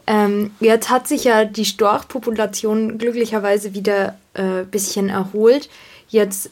Ähm, 0.09 0.49
jetzt 0.59 0.89
hat 0.89 1.07
sich 1.07 1.25
ja 1.25 1.45
die 1.45 1.65
Storchpopulation 1.65 2.97
glücklicherweise 2.97 3.75
wieder 3.75 4.17
ein 4.33 4.61
äh, 4.61 4.63
bisschen 4.63 5.07
erholt. 5.07 5.69
Jetzt 6.07 6.49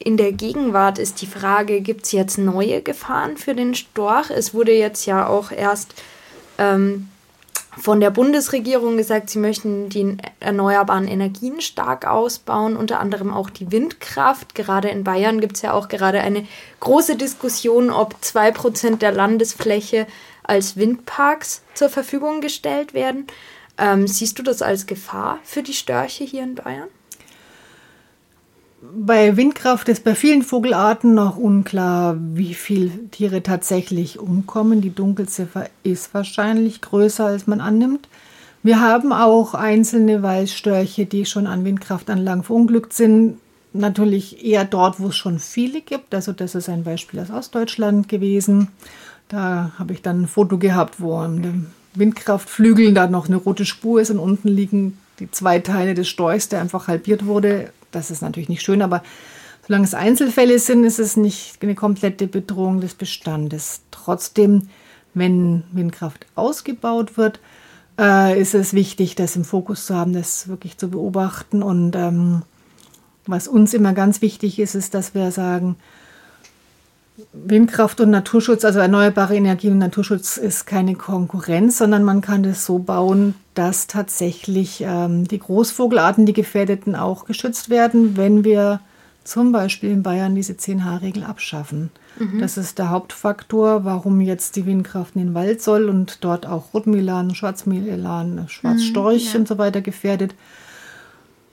in 0.00 0.16
der 0.16 0.32
Gegenwart 0.32 0.98
ist 0.98 1.22
die 1.22 1.28
Frage, 1.28 1.82
gibt 1.82 2.06
es 2.06 2.10
jetzt 2.10 2.36
neue 2.36 2.82
Gefahren 2.82 3.36
für 3.36 3.54
den 3.54 3.76
Storch? 3.76 4.30
Es 4.30 4.54
wurde 4.54 4.72
jetzt 4.72 5.06
ja 5.06 5.28
auch 5.28 5.52
erst 5.52 5.94
ähm, 6.58 7.08
von 7.78 8.00
der 8.00 8.10
Bundesregierung 8.10 8.96
gesagt, 8.96 9.30
sie 9.30 9.38
möchten 9.38 9.88
die 9.88 10.16
erneuerbaren 10.40 11.06
Energien 11.06 11.60
stark 11.60 12.08
ausbauen, 12.08 12.76
unter 12.76 12.98
anderem 12.98 13.32
auch 13.32 13.50
die 13.50 13.70
Windkraft. 13.70 14.56
Gerade 14.56 14.88
in 14.88 15.04
Bayern 15.04 15.40
gibt 15.40 15.56
es 15.56 15.62
ja 15.62 15.74
auch 15.74 15.86
gerade 15.86 16.22
eine 16.22 16.44
große 16.80 17.14
Diskussion, 17.14 17.90
ob 17.90 18.16
2% 18.20 18.96
der 18.96 19.12
Landesfläche 19.12 20.08
als 20.46 20.76
Windparks 20.76 21.62
zur 21.74 21.88
Verfügung 21.88 22.40
gestellt 22.40 22.94
werden. 22.94 23.26
Ähm, 23.78 24.06
siehst 24.06 24.38
du 24.38 24.42
das 24.42 24.62
als 24.62 24.86
Gefahr 24.86 25.38
für 25.44 25.62
die 25.62 25.74
Störche 25.74 26.24
hier 26.24 26.42
in 26.42 26.54
Bayern? 26.54 26.88
Bei 28.80 29.36
Windkraft 29.36 29.88
ist 29.88 30.04
bei 30.04 30.14
vielen 30.14 30.42
Vogelarten 30.42 31.14
noch 31.14 31.36
unklar, 31.36 32.16
wie 32.18 32.54
viele 32.54 32.90
Tiere 33.10 33.42
tatsächlich 33.42 34.18
umkommen. 34.18 34.80
Die 34.80 34.94
Dunkelziffer 34.94 35.68
ist 35.82 36.14
wahrscheinlich 36.14 36.82
größer, 36.82 37.26
als 37.26 37.46
man 37.46 37.60
annimmt. 37.60 38.08
Wir 38.62 38.80
haben 38.80 39.12
auch 39.12 39.54
einzelne 39.54 40.22
Weißstörche, 40.22 41.06
die 41.06 41.24
schon 41.24 41.46
an 41.46 41.64
Windkraftanlagen 41.64 42.42
verunglückt 42.42 42.92
sind. 42.92 43.38
Natürlich 43.72 44.44
eher 44.44 44.64
dort, 44.64 45.00
wo 45.00 45.08
es 45.08 45.16
schon 45.16 45.38
viele 45.38 45.80
gibt. 45.80 46.14
Also 46.14 46.32
das 46.32 46.54
ist 46.54 46.68
ein 46.68 46.84
Beispiel 46.84 47.20
aus 47.20 47.30
Ostdeutschland 47.30 48.08
gewesen. 48.08 48.68
Da 49.28 49.72
habe 49.78 49.92
ich 49.92 50.02
dann 50.02 50.22
ein 50.22 50.28
Foto 50.28 50.58
gehabt, 50.58 51.00
wo 51.00 51.16
an 51.16 51.42
dem 51.42 51.66
Windkraftflügeln 51.94 52.94
da 52.94 53.08
noch 53.08 53.26
eine 53.26 53.36
rote 53.36 53.64
Spur 53.64 54.00
ist 54.00 54.10
und 54.10 54.18
unten 54.18 54.48
liegen 54.48 54.98
die 55.18 55.30
zwei 55.30 55.58
Teile 55.58 55.94
des 55.94 56.08
Storchs, 56.08 56.48
der 56.48 56.60
einfach 56.60 56.88
halbiert 56.88 57.26
wurde 57.26 57.70
das 57.96 58.10
ist 58.10 58.22
natürlich 58.22 58.48
nicht 58.48 58.62
schön, 58.62 58.82
aber 58.82 59.02
solange 59.66 59.84
es 59.84 59.94
Einzelfälle 59.94 60.58
sind, 60.58 60.84
ist 60.84 61.00
es 61.00 61.16
nicht 61.16 61.62
eine 61.62 61.74
komplette 61.74 62.26
Bedrohung 62.26 62.80
des 62.80 62.94
Bestandes. 62.94 63.80
Trotzdem, 63.90 64.68
wenn 65.14 65.64
Windkraft 65.72 66.26
ausgebaut 66.34 67.16
wird, 67.16 67.40
äh, 67.98 68.40
ist 68.40 68.54
es 68.54 68.74
wichtig, 68.74 69.16
das 69.16 69.34
im 69.34 69.44
Fokus 69.44 69.86
zu 69.86 69.96
haben, 69.96 70.12
das 70.12 70.48
wirklich 70.48 70.78
zu 70.78 70.88
beobachten. 70.88 71.62
Und 71.62 71.96
ähm, 71.96 72.42
was 73.26 73.48
uns 73.48 73.74
immer 73.74 73.92
ganz 73.92 74.22
wichtig 74.22 74.58
ist, 74.58 74.74
ist, 74.74 74.94
dass 74.94 75.14
wir 75.14 75.32
sagen, 75.32 75.76
Windkraft 77.32 78.00
und 78.00 78.10
Naturschutz, 78.10 78.64
also 78.64 78.78
erneuerbare 78.78 79.36
Energie 79.36 79.70
und 79.70 79.78
Naturschutz 79.78 80.36
ist 80.36 80.66
keine 80.66 80.94
Konkurrenz, 80.94 81.78
sondern 81.78 82.04
man 82.04 82.20
kann 82.20 82.42
das 82.42 82.66
so 82.66 82.78
bauen, 82.78 83.34
dass 83.54 83.86
tatsächlich 83.86 84.82
ähm, 84.86 85.26
die 85.26 85.38
Großvogelarten, 85.38 86.26
die 86.26 86.34
gefährdeten, 86.34 86.94
auch 86.94 87.24
geschützt 87.24 87.70
werden, 87.70 88.16
wenn 88.16 88.44
wir 88.44 88.80
zum 89.24 89.50
Beispiel 89.50 89.90
in 89.90 90.02
Bayern 90.02 90.34
diese 90.34 90.52
10H-Regel 90.52 91.24
abschaffen. 91.24 91.90
Mhm. 92.18 92.40
Das 92.40 92.56
ist 92.56 92.78
der 92.78 92.90
Hauptfaktor, 92.90 93.84
warum 93.84 94.20
jetzt 94.20 94.56
die 94.56 94.66
Windkraft 94.66 95.16
in 95.16 95.22
den 95.22 95.34
Wald 95.34 95.62
soll 95.62 95.88
und 95.88 96.18
dort 96.22 96.46
auch 96.46 96.74
Rotmilan, 96.74 97.34
Schwarzmilan, 97.34 98.46
Schwarzstorch 98.48 99.24
mhm, 99.24 99.32
ja. 99.32 99.38
und 99.40 99.48
so 99.48 99.58
weiter 99.58 99.80
gefährdet. 99.80 100.34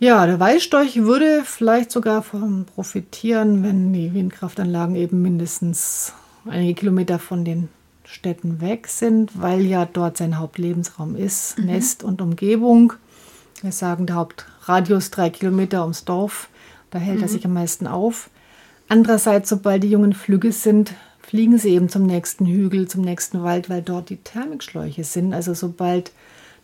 Ja, 0.04 0.26
der 0.26 0.38
Weißstorch 0.38 1.04
würde 1.04 1.44
vielleicht 1.46 1.89
sogar 1.89 2.24
von 2.24 2.66
profitieren, 2.66 3.63
wenn 3.63 3.94
die 3.94 4.13
Windkraftanlagen 4.13 4.98
eben 4.98 5.22
mindestens 5.22 6.12
einige 6.46 6.74
Kilometer 6.74 7.20
von 7.20 7.46
den 7.46 7.70
Städten 8.04 8.60
weg 8.60 8.89
sind, 8.89 9.32
weil 9.42 9.62
ja 9.62 9.86
dort 9.86 10.18
sein 10.18 10.39
Hauptlebensraum 10.39 11.16
ist, 11.16 11.58
mhm. 11.58 11.68
Nest 11.68 12.04
und 12.04 12.22
Umgebung. 12.22 12.92
Wir 13.62 13.72
sagen, 13.72 14.06
der 14.06 14.18
Hauptradius 14.18 15.10
drei 15.10 15.30
Kilometer 15.30 15.84
ums 15.84 16.04
Dorf, 16.04 16.50
da 16.92 17.00
hält 17.00 17.20
mhm. 17.20 17.24
er 17.24 17.30
sich 17.30 17.46
am 17.46 17.54
meisten 17.54 17.88
auf. 17.88 18.30
Andererseits, 18.89 19.48
sobald 19.48 19.84
die 19.84 19.92
jungen 19.92 20.12
Flügge 20.12 20.52
sind, 20.52 20.96
fliegen 21.22 21.58
sie 21.58 21.70
eben 21.70 21.88
zum 21.88 22.06
nächsten 22.06 22.46
Hügel, 22.46 22.89
zum 22.89 23.04
nächsten 23.04 23.42
Wald, 23.42 23.70
weil 23.70 23.82
dort 23.82 24.10
die 24.10 24.18
Thermikschläuche 24.18 25.06
sind. 25.06 25.34
Also 25.34 25.54
sobald 25.54 26.12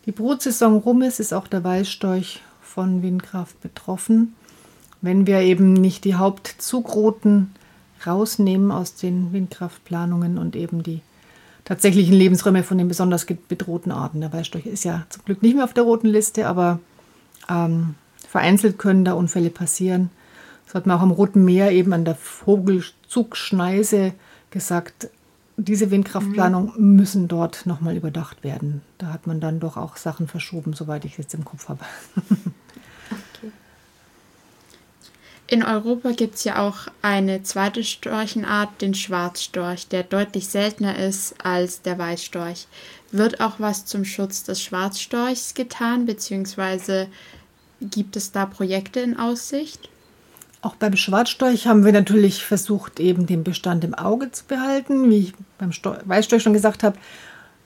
die 0.04 0.12
Brutsaison 0.12 0.76
rum 0.76 1.00
ist, 1.00 1.20
ist 1.20 1.32
auch 1.32 1.46
der 1.46 1.64
Weißstorch 1.64 2.42
von 2.72 3.02
Windkraft 3.02 3.60
betroffen. 3.60 4.34
Wenn 5.02 5.26
wir 5.26 5.40
eben 5.40 5.72
nicht 5.72 6.04
die 6.04 6.14
Hauptzugrouten 6.14 7.50
rausnehmen 8.06 8.70
aus 8.70 8.94
den 8.94 9.32
Windkraftplanungen 9.32 10.38
und 10.38 10.56
eben 10.56 10.82
die 10.82 11.00
tatsächlichen 11.64 12.14
Lebensräume 12.14 12.62
von 12.62 12.78
den 12.78 12.88
besonders 12.88 13.26
bedrohten 13.26 13.92
Arten. 13.92 14.20
Der 14.20 14.32
Weißstorch 14.32 14.66
ist 14.66 14.84
ja 14.84 15.04
zum 15.08 15.24
Glück 15.24 15.42
nicht 15.42 15.54
mehr 15.54 15.64
auf 15.64 15.74
der 15.74 15.84
roten 15.84 16.08
Liste, 16.08 16.46
aber 16.46 16.80
ähm, 17.48 17.94
vereinzelt 18.28 18.78
können 18.78 19.04
da 19.04 19.12
Unfälle 19.12 19.50
passieren. 19.50 20.10
So 20.66 20.74
hat 20.74 20.86
man 20.86 20.96
auch 20.96 21.02
am 21.02 21.10
Roten 21.10 21.44
Meer 21.44 21.72
eben 21.72 21.92
an 21.92 22.04
der 22.04 22.14
Vogelzugschneise 22.14 24.12
gesagt, 24.50 25.10
diese 25.56 25.90
Windkraftplanung 25.90 26.72
mhm. 26.76 26.96
müssen 26.96 27.28
dort 27.28 27.66
nochmal 27.66 27.96
überdacht 27.96 28.42
werden. 28.44 28.80
Da 28.98 29.08
hat 29.12 29.26
man 29.26 29.40
dann 29.40 29.60
doch 29.60 29.76
auch 29.76 29.96
Sachen 29.96 30.26
verschoben, 30.28 30.72
soweit 30.72 31.04
ich 31.04 31.12
es 31.12 31.18
jetzt 31.18 31.34
im 31.34 31.44
Kopf 31.44 31.68
habe. 31.68 31.84
In 35.50 35.64
Europa 35.64 36.12
gibt 36.12 36.36
es 36.36 36.44
ja 36.44 36.64
auch 36.64 36.86
eine 37.02 37.42
zweite 37.42 37.82
Storchenart, 37.82 38.80
den 38.80 38.94
Schwarzstorch, 38.94 39.88
der 39.88 40.04
deutlich 40.04 40.46
seltener 40.46 40.96
ist 40.96 41.34
als 41.44 41.82
der 41.82 41.98
Weißstorch. 41.98 42.68
Wird 43.10 43.40
auch 43.40 43.54
was 43.58 43.84
zum 43.84 44.04
Schutz 44.04 44.44
des 44.44 44.62
Schwarzstorchs 44.62 45.54
getan, 45.54 46.06
beziehungsweise 46.06 47.08
gibt 47.80 48.14
es 48.14 48.30
da 48.30 48.46
Projekte 48.46 49.00
in 49.00 49.18
Aussicht? 49.18 49.88
Auch 50.62 50.76
beim 50.76 50.96
Schwarzstorch 50.96 51.66
haben 51.66 51.84
wir 51.84 51.92
natürlich 51.92 52.44
versucht, 52.44 53.00
eben 53.00 53.26
den 53.26 53.42
Bestand 53.42 53.82
im 53.82 53.94
Auge 53.94 54.30
zu 54.30 54.44
behalten. 54.44 55.10
Wie 55.10 55.18
ich 55.18 55.32
beim 55.58 55.72
Weißstorch 56.04 56.44
schon 56.44 56.52
gesagt 56.52 56.84
habe, 56.84 56.96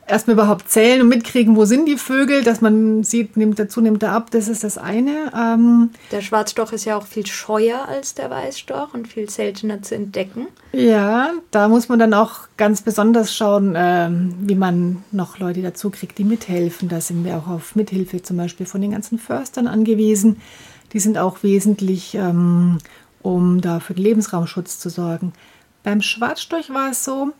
erstmal 0.06 0.34
überhaupt 0.34 0.68
zählen 0.68 1.00
und 1.00 1.08
mitkriegen, 1.08 1.56
wo 1.56 1.64
sind 1.64 1.86
die 1.86 1.96
Vögel, 1.96 2.42
dass 2.42 2.60
man 2.60 3.04
sieht, 3.04 3.36
nimmt 3.36 3.58
dazu, 3.58 3.80
nimmt 3.80 4.02
er 4.02 4.12
ab, 4.12 4.30
das 4.30 4.48
ist 4.48 4.64
das 4.64 4.78
eine. 4.78 5.32
Ähm, 5.34 5.90
der 6.10 6.20
Schwarzstorch 6.20 6.72
ist 6.72 6.84
ja 6.84 6.96
auch 6.96 7.06
viel 7.06 7.26
scheuer 7.26 7.86
als 7.88 8.14
der 8.14 8.30
Weißstorch 8.30 8.94
und 8.94 9.08
viel 9.08 9.28
seltener 9.30 9.82
zu 9.82 9.94
entdecken. 9.94 10.46
Ja, 10.72 11.30
da 11.50 11.68
muss 11.68 11.88
man 11.88 11.98
dann 11.98 12.14
auch 12.14 12.48
ganz 12.56 12.82
besonders 12.82 13.34
schauen, 13.34 13.74
ähm, 13.76 14.34
wie 14.40 14.54
man 14.54 15.04
noch 15.12 15.38
Leute 15.38 15.62
dazu 15.62 15.90
kriegt, 15.90 16.18
die 16.18 16.24
mithelfen. 16.24 16.88
Da 16.88 17.00
sind 17.00 17.24
wir 17.24 17.36
auch 17.36 17.48
auf 17.48 17.76
Mithilfe 17.76 18.22
zum 18.22 18.36
Beispiel 18.36 18.66
von 18.66 18.80
den 18.80 18.90
ganzen 18.90 19.18
Förstern 19.18 19.66
angewiesen. 19.66 20.40
Die 20.92 21.00
sind 21.00 21.18
auch 21.18 21.42
wesentlich, 21.42 22.14
ähm, 22.14 22.78
um 23.22 23.60
da 23.60 23.80
für 23.80 23.94
den 23.94 24.04
Lebensraumschutz 24.04 24.78
zu 24.78 24.90
sorgen. 24.90 25.32
Beim 25.82 26.00
Schwarzstorch 26.00 26.70
war 26.70 26.90
es 26.90 27.04
so, 27.04 27.32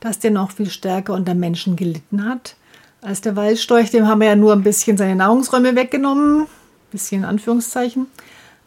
dass 0.00 0.18
der 0.18 0.30
noch 0.30 0.50
viel 0.50 0.70
stärker 0.70 1.14
unter 1.14 1.34
Menschen 1.34 1.76
gelitten 1.76 2.24
hat 2.24 2.56
als 3.00 3.20
der 3.20 3.36
Weißstorch. 3.36 3.90
Dem 3.90 4.06
haben 4.06 4.20
wir 4.20 4.28
ja 4.28 4.36
nur 4.36 4.52
ein 4.52 4.62
bisschen 4.62 4.96
seine 4.96 5.16
Nahrungsräume 5.16 5.74
weggenommen, 5.76 6.46
bisschen 6.90 7.22
in 7.22 7.28
Anführungszeichen. 7.28 8.06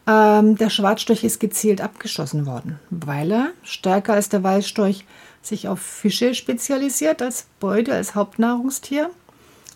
Ähm, 0.06 0.56
der 0.56 0.70
Schwarzstorch 0.70 1.22
ist 1.22 1.38
gezielt 1.38 1.80
abgeschossen 1.80 2.46
worden, 2.46 2.78
weil 2.90 3.30
er 3.30 3.48
stärker 3.62 4.14
als 4.14 4.28
der 4.28 4.42
Weißstorch 4.42 5.04
sich 5.42 5.68
auf 5.68 5.80
Fische 5.80 6.34
spezialisiert 6.34 7.22
als 7.22 7.46
Beute, 7.60 7.94
als 7.94 8.14
Hauptnahrungstier 8.14 9.10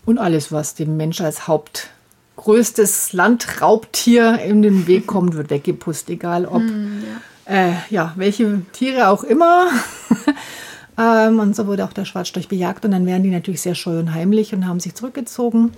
und 0.05 0.19
alles, 0.19 0.53
was 0.53 0.75
dem 0.75 0.97
Mensch 0.97 1.21
als 1.21 1.47
hauptgrößtes 1.47 3.13
Landraubtier 3.13 4.39
in 4.41 4.63
den 4.63 4.87
Weg 4.87 5.07
kommt, 5.07 5.35
wird 5.35 5.51
weggepusst, 5.51 6.09
egal 6.11 6.47
ob 6.47 6.63
mm, 6.63 7.03
ja. 7.05 7.21
Äh, 7.49 7.75
ja, 7.91 8.13
welche 8.17 8.63
Tiere 8.73 9.09
auch 9.09 9.23
immer. 9.23 9.69
Ähm, 10.99 11.39
und 11.39 11.55
so 11.55 11.67
wurde 11.67 11.85
auch 11.85 11.93
der 11.93 12.05
Schwarzstorch 12.05 12.49
bejagt 12.49 12.85
und 12.85 12.91
dann 12.91 13.07
wären 13.07 13.23
die 13.23 13.31
natürlich 13.31 13.61
sehr 13.61 13.75
scheu 13.75 13.99
und 13.99 14.15
heimlich 14.15 14.55
und 14.55 14.67
haben 14.67 14.81
sich 14.81 14.95
zurückgezogen. 14.95 15.73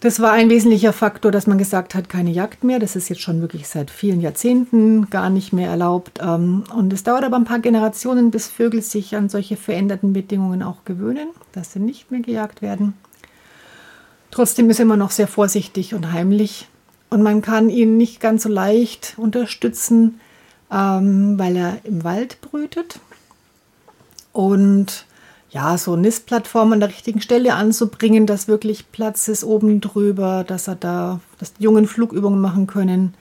Das 0.00 0.20
war 0.20 0.32
ein 0.32 0.50
wesentlicher 0.50 0.92
Faktor, 0.92 1.32
dass 1.32 1.46
man 1.46 1.56
gesagt 1.56 1.94
hat, 1.94 2.08
keine 2.08 2.30
Jagd 2.30 2.64
mehr. 2.64 2.78
Das 2.78 2.96
ist 2.96 3.08
jetzt 3.08 3.22
schon 3.22 3.40
wirklich 3.40 3.66
seit 3.66 3.90
vielen 3.90 4.20
Jahrzehnten 4.20 5.08
gar 5.08 5.30
nicht 5.30 5.52
mehr 5.52 5.70
erlaubt. 5.70 6.20
Ähm, 6.22 6.64
und 6.74 6.92
es 6.92 7.02
dauert 7.02 7.24
aber 7.24 7.36
ein 7.36 7.44
paar 7.44 7.60
Generationen, 7.60 8.30
bis 8.30 8.46
Vögel 8.46 8.82
sich 8.82 9.16
an 9.16 9.28
solche 9.28 9.56
veränderten 9.56 10.12
Bedingungen 10.12 10.62
auch 10.62 10.84
gewöhnen, 10.84 11.28
dass 11.52 11.72
sie 11.72 11.80
nicht 11.80 12.10
mehr 12.10 12.20
gejagt 12.20 12.60
werden. 12.60 12.94
Trotzdem 14.30 14.68
ist 14.68 14.80
er 14.80 14.82
immer 14.82 14.98
noch 14.98 15.12
sehr 15.12 15.28
vorsichtig 15.28 15.94
und 15.94 16.12
heimlich. 16.12 16.68
Und 17.08 17.22
man 17.22 17.40
kann 17.40 17.70
ihn 17.70 17.96
nicht 17.96 18.20
ganz 18.20 18.42
so 18.42 18.50
leicht 18.50 19.14
unterstützen, 19.16 20.20
ähm, 20.70 21.38
weil 21.38 21.56
er 21.56 21.78
im 21.84 22.04
Wald 22.04 22.40
brütet 22.42 23.00
und 24.36 25.06
ja, 25.48 25.78
so 25.78 25.96
Nistplattform 25.96 26.74
an 26.74 26.80
der 26.80 26.90
richtigen 26.90 27.22
Stelle 27.22 27.54
anzubringen, 27.54 28.26
dass 28.26 28.48
wirklich 28.48 28.92
Platz 28.92 29.28
ist 29.28 29.44
oben 29.44 29.80
drüber, 29.80 30.44
dass 30.46 30.68
er 30.68 30.74
da, 30.74 31.20
dass 31.38 31.54
die 31.54 31.62
Jungen 31.62 31.86
Flugübungen 31.86 32.40
machen 32.40 32.66
können, 32.66 33.14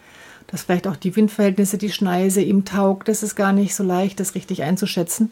dass 0.47 0.63
vielleicht 0.63 0.88
auch 0.88 0.97
die 0.97 1.15
Windverhältnisse, 1.15 1.78
die 1.78 1.91
Schneise 1.91 2.41
ihm 2.41 2.65
taugt. 2.65 3.08
Das 3.08 3.23
ist 3.23 3.36
gar 3.36 3.54
nicht 3.54 3.75
so 3.75 3.84
leicht, 3.84 4.19
das 4.19 4.36
richtig 4.36 4.63
einzuschätzen. 4.63 5.32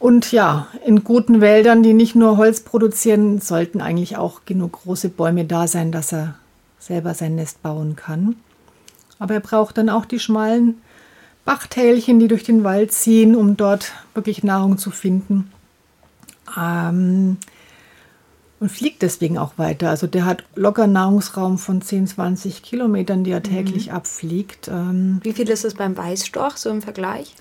Und 0.00 0.32
ja, 0.32 0.66
in 0.84 1.04
guten 1.04 1.40
Wäldern, 1.40 1.84
die 1.84 1.92
nicht 1.92 2.16
nur 2.16 2.36
Holz 2.36 2.62
produzieren, 2.62 3.40
sollten 3.40 3.80
eigentlich 3.80 4.16
auch 4.16 4.40
genug 4.46 4.82
große 4.82 5.10
Bäume 5.10 5.44
da 5.44 5.68
sein, 5.68 5.92
dass 5.92 6.12
er 6.12 6.34
selber 6.80 7.14
sein 7.14 7.36
Nest 7.36 7.62
bauen 7.62 7.94
kann. 7.94 8.34
Aber 9.20 9.34
er 9.34 9.40
braucht 9.40 9.78
dann 9.78 9.88
auch 9.88 10.06
die 10.06 10.18
schmalen 10.18 10.78
Bachtälchen, 11.44 12.18
die 12.18 12.28
durch 12.28 12.44
den 12.44 12.64
Wald 12.64 12.92
ziehen, 12.92 13.34
um 13.34 13.56
dort 13.56 13.92
wirklich 14.14 14.44
Nahrung 14.44 14.78
zu 14.78 14.90
finden. 14.90 15.50
Ähm, 16.56 17.38
und 18.60 18.70
fliegt 18.70 19.02
deswegen 19.02 19.38
auch 19.38 19.58
weiter. 19.58 19.90
Also 19.90 20.06
der 20.06 20.24
hat 20.24 20.44
locker 20.54 20.86
Nahrungsraum 20.86 21.58
von 21.58 21.82
10, 21.82 22.06
20 22.06 22.62
Kilometern, 22.62 23.24
die 23.24 23.32
er 23.32 23.42
täglich 23.42 23.88
mhm. 23.88 23.94
abfliegt. 23.94 24.68
Ähm, 24.68 25.20
Wie 25.24 25.32
viel 25.32 25.48
ist 25.48 25.64
es 25.64 25.74
beim 25.74 25.96
Weißstorch 25.96 26.58
so 26.58 26.70
im 26.70 26.80
Vergleich? 26.80 27.34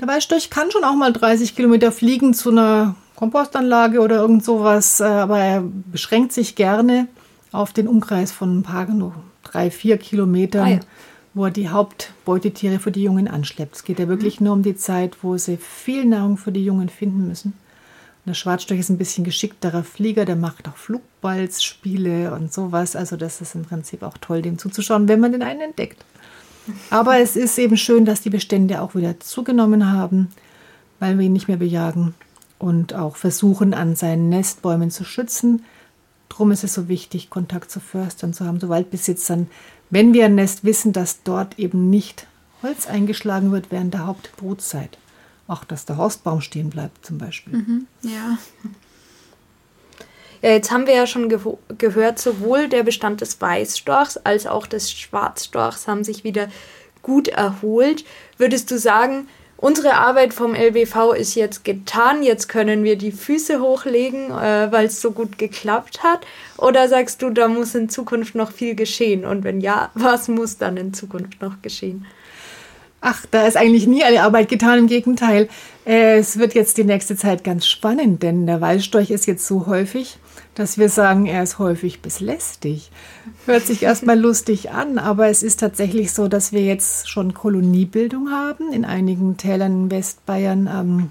Der 0.00 0.08
Weißstorch 0.08 0.50
kann 0.50 0.72
schon 0.72 0.82
auch 0.82 0.96
mal 0.96 1.12
30 1.12 1.54
Kilometer 1.54 1.92
fliegen 1.92 2.34
zu 2.34 2.50
einer 2.50 2.96
Kompostanlage 3.14 4.00
oder 4.00 4.16
irgend 4.16 4.44
sowas, 4.44 4.98
äh, 4.98 5.04
aber 5.04 5.38
er 5.38 5.62
beschränkt 5.62 6.32
sich 6.32 6.56
gerne 6.56 7.06
auf 7.52 7.72
den 7.72 7.86
Umkreis 7.86 8.32
von 8.32 8.58
ein 8.58 8.62
paar, 8.64 8.86
drei, 9.44 9.70
vier 9.70 9.96
Kilometern. 9.96 10.66
Ah 10.66 10.70
ja 10.70 10.80
wo 11.38 11.44
er 11.44 11.50
die 11.52 11.68
Hauptbeutetiere 11.68 12.80
für 12.80 12.90
die 12.90 13.04
Jungen 13.04 13.28
anschleppt. 13.28 13.76
Es 13.76 13.84
geht 13.84 14.00
ja 14.00 14.08
wirklich 14.08 14.40
mhm. 14.40 14.46
nur 14.46 14.54
um 14.54 14.62
die 14.62 14.74
Zeit, 14.74 15.18
wo 15.22 15.38
sie 15.38 15.56
viel 15.56 16.04
Nahrung 16.04 16.36
für 16.36 16.50
die 16.50 16.64
Jungen 16.64 16.88
finden 16.88 17.28
müssen. 17.28 17.52
Und 17.52 18.30
der 18.30 18.34
Schwarzstorch 18.34 18.80
ist 18.80 18.88
ein 18.88 18.98
bisschen 18.98 19.24
geschickterer 19.24 19.84
Flieger, 19.84 20.24
der 20.24 20.34
macht 20.34 20.68
auch 20.68 20.76
Flugballsspiele 20.76 22.34
und 22.34 22.52
sowas. 22.52 22.96
Also 22.96 23.16
das 23.16 23.40
ist 23.40 23.54
im 23.54 23.62
Prinzip 23.62 24.02
auch 24.02 24.18
toll, 24.18 24.42
dem 24.42 24.58
zuzuschauen, 24.58 25.06
wenn 25.06 25.20
man 25.20 25.30
den 25.30 25.42
einen 25.42 25.60
entdeckt. 25.60 26.04
Aber 26.90 27.18
es 27.18 27.36
ist 27.36 27.56
eben 27.58 27.76
schön, 27.76 28.04
dass 28.04 28.20
die 28.20 28.30
Bestände 28.30 28.82
auch 28.82 28.96
wieder 28.96 29.20
zugenommen 29.20 29.92
haben, 29.92 30.28
weil 30.98 31.18
wir 31.18 31.26
ihn 31.26 31.32
nicht 31.32 31.48
mehr 31.48 31.56
bejagen 31.56 32.14
und 32.58 32.94
auch 32.94 33.14
versuchen, 33.14 33.74
an 33.74 33.94
seinen 33.94 34.28
Nestbäumen 34.28 34.90
zu 34.90 35.04
schützen. 35.04 35.64
Drum 36.28 36.50
ist 36.50 36.64
es 36.64 36.74
so 36.74 36.88
wichtig, 36.88 37.30
Kontakt 37.30 37.70
zu 37.70 37.80
Förstern 37.80 38.32
zu 38.32 38.44
haben, 38.44 38.60
zu 38.60 38.68
Waldbesitzern, 38.68 39.48
wenn 39.90 40.12
wir 40.12 40.26
ein 40.26 40.34
Nest 40.34 40.64
wissen, 40.64 40.92
dass 40.92 41.22
dort 41.22 41.58
eben 41.58 41.90
nicht 41.90 42.26
Holz 42.62 42.86
eingeschlagen 42.86 43.52
wird 43.52 43.70
während 43.70 43.94
der 43.94 44.06
Hauptbrutzeit. 44.06 44.98
Auch, 45.46 45.64
dass 45.64 45.86
der 45.86 45.96
Horstbaum 45.96 46.40
stehen 46.40 46.70
bleibt 46.70 47.06
zum 47.06 47.18
Beispiel. 47.18 47.56
Mhm, 47.56 47.86
ja. 48.02 48.38
Ja, 50.42 50.50
jetzt 50.50 50.70
haben 50.70 50.86
wir 50.86 50.94
ja 50.94 51.06
schon 51.06 51.28
ge 51.28 51.40
gehört, 51.78 52.18
sowohl 52.18 52.68
der 52.68 52.82
Bestand 52.84 53.20
des 53.22 53.40
Weißstorchs 53.40 54.18
als 54.18 54.46
auch 54.46 54.66
des 54.66 54.92
Schwarzstorchs 54.92 55.88
haben 55.88 56.04
sich 56.04 56.22
wieder 56.22 56.48
gut 57.02 57.28
erholt. 57.28 58.04
Würdest 58.36 58.70
du 58.70 58.78
sagen, 58.78 59.26
unsere 59.58 59.94
Arbeit 59.94 60.32
vom 60.32 60.54
LBV 60.54 61.12
ist 61.12 61.34
jetzt 61.34 61.64
getan, 61.64 62.22
jetzt 62.22 62.48
können 62.48 62.84
wir 62.84 62.96
die 62.96 63.12
Füße 63.12 63.60
hochlegen, 63.60 64.30
äh, 64.30 64.72
weil 64.72 64.86
es 64.86 65.00
so 65.00 65.10
gut 65.10 65.36
geklappt 65.36 66.02
hat? 66.02 66.20
Oder 66.56 66.88
sagst 66.88 67.20
du, 67.20 67.30
da 67.30 67.48
muss 67.48 67.74
in 67.74 67.88
Zukunft 67.88 68.34
noch 68.34 68.52
viel 68.52 68.74
geschehen? 68.74 69.26
Und 69.26 69.44
wenn 69.44 69.60
ja, 69.60 69.90
was 69.94 70.28
muss 70.28 70.56
dann 70.56 70.76
in 70.76 70.94
Zukunft 70.94 71.42
noch 71.42 71.60
geschehen? 71.60 72.06
Ach, 73.00 73.24
da 73.30 73.46
ist 73.46 73.56
eigentlich 73.56 73.86
nie 73.86 74.02
eine 74.02 74.22
Arbeit 74.22 74.48
getan, 74.48 74.78
im 74.78 74.86
Gegenteil. 74.86 75.48
Es 75.90 76.38
wird 76.38 76.52
jetzt 76.52 76.76
die 76.76 76.84
nächste 76.84 77.16
Zeit 77.16 77.44
ganz 77.44 77.66
spannend, 77.66 78.22
denn 78.22 78.46
der 78.46 78.60
Waldstorch 78.60 79.10
ist 79.10 79.26
jetzt 79.26 79.46
so 79.46 79.64
häufig, 79.64 80.18
dass 80.54 80.76
wir 80.76 80.90
sagen, 80.90 81.24
er 81.24 81.42
ist 81.42 81.58
häufig 81.58 82.02
bis 82.02 82.20
lästig. 82.20 82.90
Hört 83.46 83.66
sich 83.66 83.84
erstmal 83.84 84.20
lustig 84.20 84.70
an, 84.70 84.98
aber 84.98 85.28
es 85.28 85.42
ist 85.42 85.60
tatsächlich 85.60 86.12
so, 86.12 86.28
dass 86.28 86.52
wir 86.52 86.60
jetzt 86.60 87.08
schon 87.08 87.32
Koloniebildung 87.32 88.30
haben. 88.30 88.70
In 88.70 88.84
einigen 88.84 89.38
Tälern 89.38 89.84
in 89.84 89.90
Westbayern 89.90 90.66
ähm, 90.66 91.10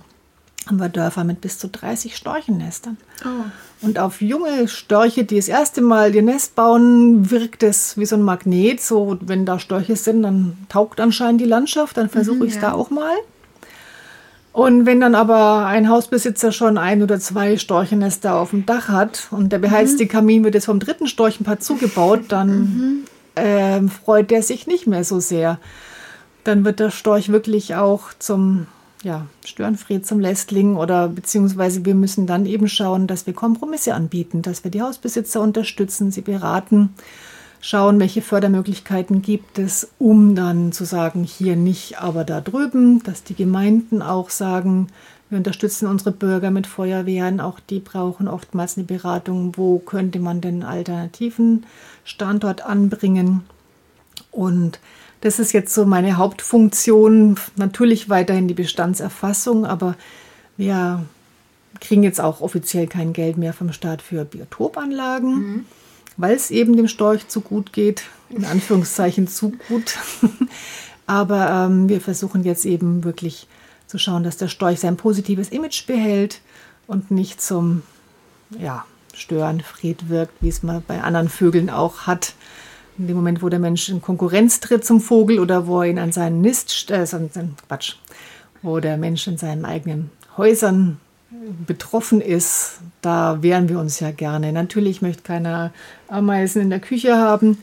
haben 0.68 0.80
wir 0.80 0.90
Dörfer 0.90 1.24
mit 1.24 1.42
bis 1.42 1.58
zu 1.58 1.70
30 1.70 2.16
Storchennestern. 2.16 2.98
Oh. 3.26 3.46
Und 3.82 3.98
auf 3.98 4.22
junge 4.22 4.68
Störche, 4.68 5.24
die 5.24 5.38
das 5.38 5.48
erste 5.48 5.82
Mal 5.82 6.14
ihr 6.14 6.22
Nest 6.22 6.54
bauen, 6.54 7.32
wirkt 7.32 7.64
es 7.64 7.98
wie 7.98 8.06
so 8.06 8.16
ein 8.16 8.22
Magnet. 8.22 8.80
So, 8.80 9.18
wenn 9.22 9.44
da 9.44 9.58
Störche 9.58 9.96
sind, 9.96 10.22
dann 10.22 10.56
taugt 10.70 11.00
anscheinend 11.00 11.42
die 11.42 11.46
Landschaft, 11.46 11.98
dann 11.98 12.10
versuche 12.10 12.38
mhm, 12.38 12.44
ich 12.44 12.50
es 12.50 12.56
ja. 12.58 12.70
da 12.70 12.74
auch 12.74 12.92
mal. 12.92 13.16
Und 14.58 14.88
wenn 14.88 15.00
dann 15.00 15.14
aber 15.14 15.68
ein 15.68 15.88
Hausbesitzer 15.88 16.52
schon 16.52 16.80
ein 16.80 17.04
oder 17.04 17.20
zwei 17.20 17.58
Storchennester 17.58 18.34
auf 18.34 18.50
dem 18.50 18.66
Dach 18.66 18.88
hat 18.90 19.28
und 19.30 19.52
der 19.52 19.60
beheizte 19.60 20.06
mhm. 20.06 20.08
Kamin 20.08 20.44
wird 20.44 20.56
jetzt 20.56 20.66
vom 20.66 20.80
dritten 20.80 21.06
Storchenpaar 21.06 21.60
zugebaut, 21.60 22.22
dann 22.30 22.50
mhm. 22.50 23.04
äh, 23.36 23.88
freut 23.88 24.32
der 24.32 24.42
sich 24.42 24.66
nicht 24.66 24.88
mehr 24.88 25.04
so 25.04 25.20
sehr. 25.20 25.60
Dann 26.44 26.66
wird 26.66 26.80
der 26.80 26.90
Storch 26.90 27.32
wirklich 27.32 27.76
auch 27.76 28.06
zum 28.18 28.66
ja, 29.04 29.28
Störenfried, 29.46 30.08
zum 30.08 30.20
Lästling 30.20 30.76
oder 30.76 31.08
beziehungsweise 31.08 31.86
wir 31.86 31.94
müssen 31.94 32.26
dann 32.26 32.48
eben 32.48 32.68
schauen, 32.68 33.06
dass 33.06 33.28
wir 33.28 33.36
Kompromisse 33.36 33.94
anbieten, 33.94 34.42
dass 34.42 34.64
wir 34.64 34.72
die 34.72 34.82
Hausbesitzer 34.82 35.40
unterstützen, 35.40 36.10
sie 36.10 36.22
beraten 36.22 36.96
schauen, 37.62 38.00
welche 38.00 38.22
Fördermöglichkeiten 38.22 39.22
gibt 39.22 39.60
es, 39.60 39.90
um 40.00 40.36
dann 40.36 40.72
zu 40.72 40.86
sagen, 40.86 41.24
hier 41.24 41.56
nicht, 41.56 42.00
aber 42.00 42.24
da 42.24 42.42
drüben, 42.42 43.04
dass 43.04 43.24
die 43.24 43.36
Gemeinden 43.36 44.02
auch 44.02 44.30
sagen, 44.30 44.88
wir 45.30 45.38
unterstützen 45.38 45.88
unsere 45.88 46.12
Bürger 46.12 46.52
mit 46.52 46.68
Feuerwehren, 46.68 47.42
auch 47.42 47.60
die 47.60 47.80
brauchen 47.80 48.28
oftmals 48.28 48.78
eine 48.78 48.86
Beratung, 48.86 49.58
wo 49.58 49.80
könnte 49.80 50.20
man 50.20 50.40
den 50.40 50.64
alternativen 50.64 51.66
Standort 52.06 52.62
anbringen. 52.66 53.44
Und 54.32 54.80
Das 55.22 55.40
ist 55.40 55.52
jetzt 55.52 55.74
so 55.74 55.86
meine 55.86 56.18
Hauptfunktion. 56.18 57.38
Natürlich 57.56 58.10
weiterhin 58.10 58.48
die 58.48 58.54
Bestandserfassung, 58.54 59.66
aber 59.66 59.96
wir 60.58 61.06
kriegen 61.82 62.04
jetzt 62.04 62.22
auch 62.22 62.42
offiziell 62.42 62.88
kein 62.88 63.14
Geld 63.14 63.38
mehr 63.38 63.54
vom 63.54 63.72
Staat 63.72 64.02
für 64.02 64.26
Biotopanlagen, 64.26 65.36
mhm. 65.36 65.66
Weil 66.18 66.36
es 66.36 66.52
eben 66.52 66.76
dem 66.76 66.88
Storch 66.88 67.28
zu 67.28 67.42
gut 67.42 67.74
geht. 67.74 68.04
In 68.30 68.44
Anführungszeichen 68.44 69.28
zu 69.28 69.54
gut. 69.70 69.98
aber 71.08 71.50
ähm, 71.50 71.88
wir 71.88 72.02
versuchen 72.02 72.44
jetzt 72.44 72.66
eben 72.66 73.04
wirklich 73.04 73.48
zu 73.86 73.98
schauen, 73.98 74.24
dass 74.24 74.36
der 74.36 74.50
Storch 74.50 74.82
sein 74.82 74.98
positives 74.98 75.50
Image 75.50 75.88
behält 75.88 76.42
und 76.88 77.10
nicht 77.10 77.42
zum 77.42 77.84
ja, 78.60 78.86
Störenfried 79.14 80.10
wirkt, 80.10 80.34
wie 80.42 80.50
es 80.50 80.62
man 80.62 80.84
bei 80.86 81.02
anderen 81.02 81.30
Vögeln 81.30 81.70
auch 81.70 82.02
hat. 82.02 82.34
In 82.98 83.08
dem 83.08 83.16
Moment, 83.16 83.42
wo 83.42 83.50
der 83.50 83.60
Mensch 83.60 83.88
in 83.90 84.02
Konkurrenz 84.02 84.60
tritt 84.60 84.84
zum 84.84 85.00
Vogel 85.00 85.40
oder 85.40 85.68
wo 85.68 85.82
er 85.82 85.90
ihn 85.90 86.00
an 86.00 86.12
seinen 86.12 86.42
Nist, 86.42 86.90
äh, 86.92 87.06
Quatsch, 87.68 87.96
wo 88.62 88.80
der 88.80 88.98
Mensch 88.98 89.28
in 89.28 89.38
seinen 89.38 89.66
eigenen 89.66 90.10
Häusern 90.36 91.00
betroffen 91.66 92.22
ist, 92.22 92.80
da 93.08 93.42
wehren 93.42 93.70
wir 93.70 93.80
uns 93.80 94.02
ja 94.02 94.12
gerne. 94.12 94.52
Natürlich 94.52 95.02
möchte 95.02 95.24
keiner 95.24 95.72
Ameisen 96.10 96.62
in 96.62 96.70
der 96.70 96.82
Küche 96.82 97.18
haben 97.18 97.58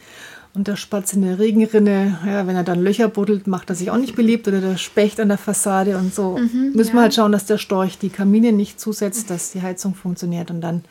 und 0.55 0.69
der 0.69 0.77
Spatz 0.77 1.13
in 1.13 1.21
der 1.21 1.39
Regenrinne, 1.39 2.19
ja, 2.27 2.47
wenn 2.47 2.57
er 2.57 2.65
dann 2.65 2.83
Löcher 2.83 3.09
buddelt, 3.09 3.47
macht 3.47 3.69
er 3.69 3.77
sich 3.77 3.91
auch 3.91 3.99
nicht 3.99 4.17
beliebt 4.17 4.49
oder 4.49 4.63
der 4.63 4.79
Specht 4.79 5.21
an 5.21 5.29
der 5.29 5.37
Fassade 5.37 5.99
und 5.99 6.15
so. 6.15 6.39
Mhm, 6.39 6.73
Müssen 6.75 6.91
ja. 6.91 6.95
wir 6.95 7.03
halt 7.03 7.15
schauen, 7.15 7.33
dass 7.33 7.45
der 7.45 7.59
Storch 7.59 7.99
die 7.99 8.09
Kamine 8.09 8.53
nicht 8.53 8.81
zusetzt, 8.81 9.29
dass 9.29 9.53
die 9.53 9.61
Heizung 9.61 9.95
funktioniert 9.95 10.51
und 10.51 10.63
dann 10.63 10.83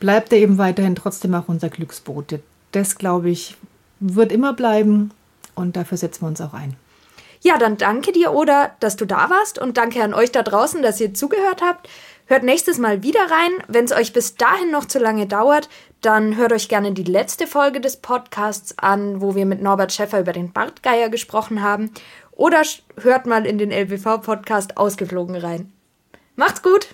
bleibt 0.00 0.32
er 0.34 0.38
eben 0.38 0.58
weiterhin 0.58 0.96
trotzdem 0.96 1.34
auch 1.34 1.48
unser 1.48 1.70
Glücksbote. 1.70 2.40
Das, 2.72 2.96
glaube 2.96 3.30
ich, 3.30 3.56
wird 4.00 4.32
immer 4.32 4.52
bleiben 4.52 5.12
und 5.54 5.76
dafür 5.76 5.96
setzen 5.96 6.22
wir 6.22 6.28
uns 6.28 6.42
auch 6.42 6.52
ein. 6.52 6.76
Ja, 7.40 7.56
dann 7.56 7.76
danke 7.78 8.12
dir, 8.12 8.34
Oda, 8.34 8.70
dass 8.80 8.96
du 8.96 9.06
da 9.06 9.30
warst 9.30 9.58
und 9.58 9.76
danke 9.76 10.02
an 10.02 10.12
euch 10.12 10.32
da 10.32 10.42
draußen, 10.42 10.82
dass 10.82 11.00
ihr 11.00 11.14
zugehört 11.14 11.62
habt. 11.62 11.88
Hört 12.26 12.42
nächstes 12.42 12.78
Mal 12.78 13.02
wieder 13.02 13.20
rein. 13.20 13.52
Wenn 13.68 13.84
es 13.84 13.92
euch 13.92 14.14
bis 14.14 14.34
dahin 14.36 14.70
noch 14.70 14.86
zu 14.86 14.98
lange 14.98 15.26
dauert, 15.26 15.68
dann 16.00 16.36
hört 16.36 16.52
euch 16.52 16.68
gerne 16.68 16.92
die 16.92 17.04
letzte 17.04 17.46
Folge 17.46 17.80
des 17.80 17.98
Podcasts 17.98 18.78
an, 18.78 19.20
wo 19.20 19.34
wir 19.34 19.44
mit 19.44 19.60
Norbert 19.60 19.92
Schäffer 19.92 20.20
über 20.20 20.32
den 20.32 20.52
Bartgeier 20.52 21.10
gesprochen 21.10 21.62
haben. 21.62 21.90
Oder 22.32 22.62
hört 23.00 23.26
mal 23.26 23.44
in 23.44 23.58
den 23.58 23.70
LBV-Podcast 23.70 24.78
ausgeflogen 24.78 25.36
rein. 25.36 25.72
Macht's 26.34 26.62
gut! 26.62 26.88